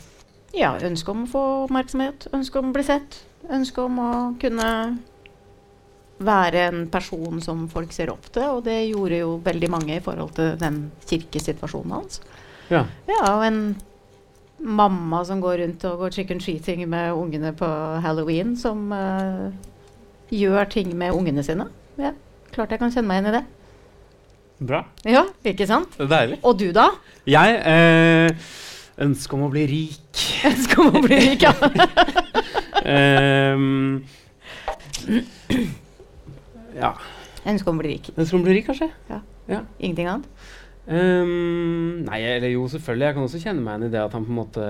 Ja, 0.53 0.75
ønske 0.85 1.13
om 1.13 1.23
å 1.23 1.31
få 1.31 1.43
oppmerksomhet. 1.63 2.27
Ønske 2.35 2.59
om 2.59 2.69
å 2.69 2.75
bli 2.75 2.85
sett. 2.85 3.23
Ønske 3.51 3.81
om 3.87 3.97
å 3.99 4.11
kunne 4.41 4.69
være 6.23 6.67
en 6.69 6.83
person 6.91 7.41
som 7.43 7.65
folk 7.71 7.93
ser 7.95 8.11
opp 8.13 8.27
til. 8.31 8.45
Og 8.57 8.61
det 8.67 8.77
gjorde 8.91 9.23
jo 9.23 9.37
veldig 9.43 9.71
mange 9.73 9.97
i 9.97 10.03
forhold 10.03 10.35
til 10.37 10.53
den 10.61 10.85
kirkesituasjonen 11.09 11.95
hans. 11.97 12.21
Ja. 12.69 12.85
Ja, 13.09 13.23
og 13.33 13.47
en 13.47 13.63
mamma 14.63 15.23
som 15.27 15.41
går 15.43 15.63
rundt 15.63 15.83
og 15.89 16.05
går 16.05 16.13
chicken 16.15 16.39
treating 16.39 16.85
med 16.89 17.11
ungene 17.17 17.51
på 17.57 17.67
halloween, 18.03 18.53
som 18.57 18.91
uh, 18.93 19.49
gjør 20.31 20.69
ting 20.71 20.93
med 20.97 21.15
ungene 21.15 21.43
sine. 21.43 21.67
Ja. 21.99 22.13
Klart 22.53 22.71
jeg 22.71 22.83
kan 22.83 22.93
kjenne 22.93 23.09
meg 23.09 23.19
igjen 23.19 23.33
i 23.33 23.37
det. 23.39 23.43
Bra. 24.63 24.83
Ja, 25.09 25.25
ikke 25.43 25.65
sant? 25.67 25.95
Det 25.97 26.05
er 26.05 26.11
deilig. 26.13 26.37
Og 26.45 26.59
du, 26.59 26.67
da? 26.75 26.91
Jeg 27.27 27.57
eh, 27.67 28.51
ønsker 29.01 29.37
om 29.37 29.45
å 29.47 29.51
bli 29.53 29.63
rik. 29.69 30.23
Ønske 30.45 30.81
om 30.83 30.95
å 30.97 31.01
bli 31.03 31.17
rik, 31.23 31.41
ja. 31.43 31.53
um, 33.55 34.03
ja. 36.83 36.93
Ønske 37.47 37.69
om 37.71 37.77
å 37.79 37.83
bli 37.83 37.93
rik. 37.95 38.09
Ønske 38.15 38.37
om 38.37 38.43
å 38.43 38.47
bli 38.47 38.57
rik, 38.59 38.67
kanskje? 38.69 38.89
Ingenting 39.83 40.07
annet? 40.07 40.27
Um, 40.83 42.03
nei, 42.07 42.19
eller 42.35 42.51
jo, 42.53 42.65
selvfølgelig. 42.71 43.05
Jeg 43.07 43.15
kan 43.17 43.27
også 43.27 43.39
kjenne 43.43 43.63
meg 43.63 43.77
igjen 43.77 43.87
i 43.87 43.93
det 43.93 44.01
at 44.03 44.15
han 44.17 44.25
på 44.27 44.33
en 44.33 44.39
måte 44.41 44.65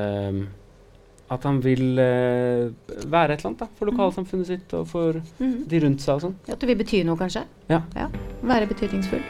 At 1.33 1.45
han 1.47 1.57
vil 1.63 1.97
uh, 1.97 2.69
være 3.09 3.33
et 3.33 3.41
eller 3.41 3.49
annet 3.49 3.63
da, 3.63 3.67
for 3.79 3.89
lokalsamfunnet 3.89 4.49
sitt 4.51 4.75
og 4.77 4.86
for 4.91 5.17
Mhm. 5.39 5.63
de 5.71 5.79
rundt 5.81 6.03
seg 6.05 6.19
og 6.19 6.21
sånn. 6.27 6.36
At 6.53 6.59
du 6.62 6.67
vil 6.69 6.77
bety 6.77 7.01
noe, 7.07 7.17
kanskje? 7.17 7.45
Ja. 7.71 7.81
Være 8.43 8.67
betydningsfull. 8.69 9.23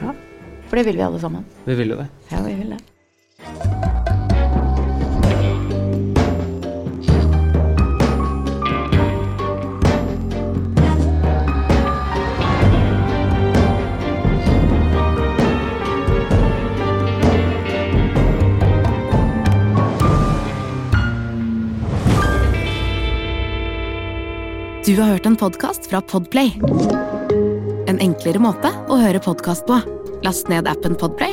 Ja. 0.00 0.14
For 0.70 0.80
det 0.80 0.86
vil 0.88 0.96
vi 0.96 1.04
alle 1.04 1.20
sammen. 1.20 1.44
Vi 1.66 1.74
vil 1.76 1.92
jo 1.92 2.00
det. 2.00 2.08
Ja, 2.32 2.40
vi 2.46 2.54
vil 2.62 2.72
det. 2.76 2.93
Du 24.86 25.00
har 25.00 25.08
hørt 25.08 25.26
en 25.26 25.36
podkast 25.36 25.86
fra 25.90 26.00
Podplay. 26.00 26.52
En 27.88 27.96
enklere 28.04 28.38
måte 28.38 28.68
å 28.92 28.98
høre 29.00 29.18
podkast 29.18 29.64
på. 29.64 29.78
Last 30.22 30.50
ned 30.52 30.68
appen 30.68 30.92
Podplay, 31.00 31.32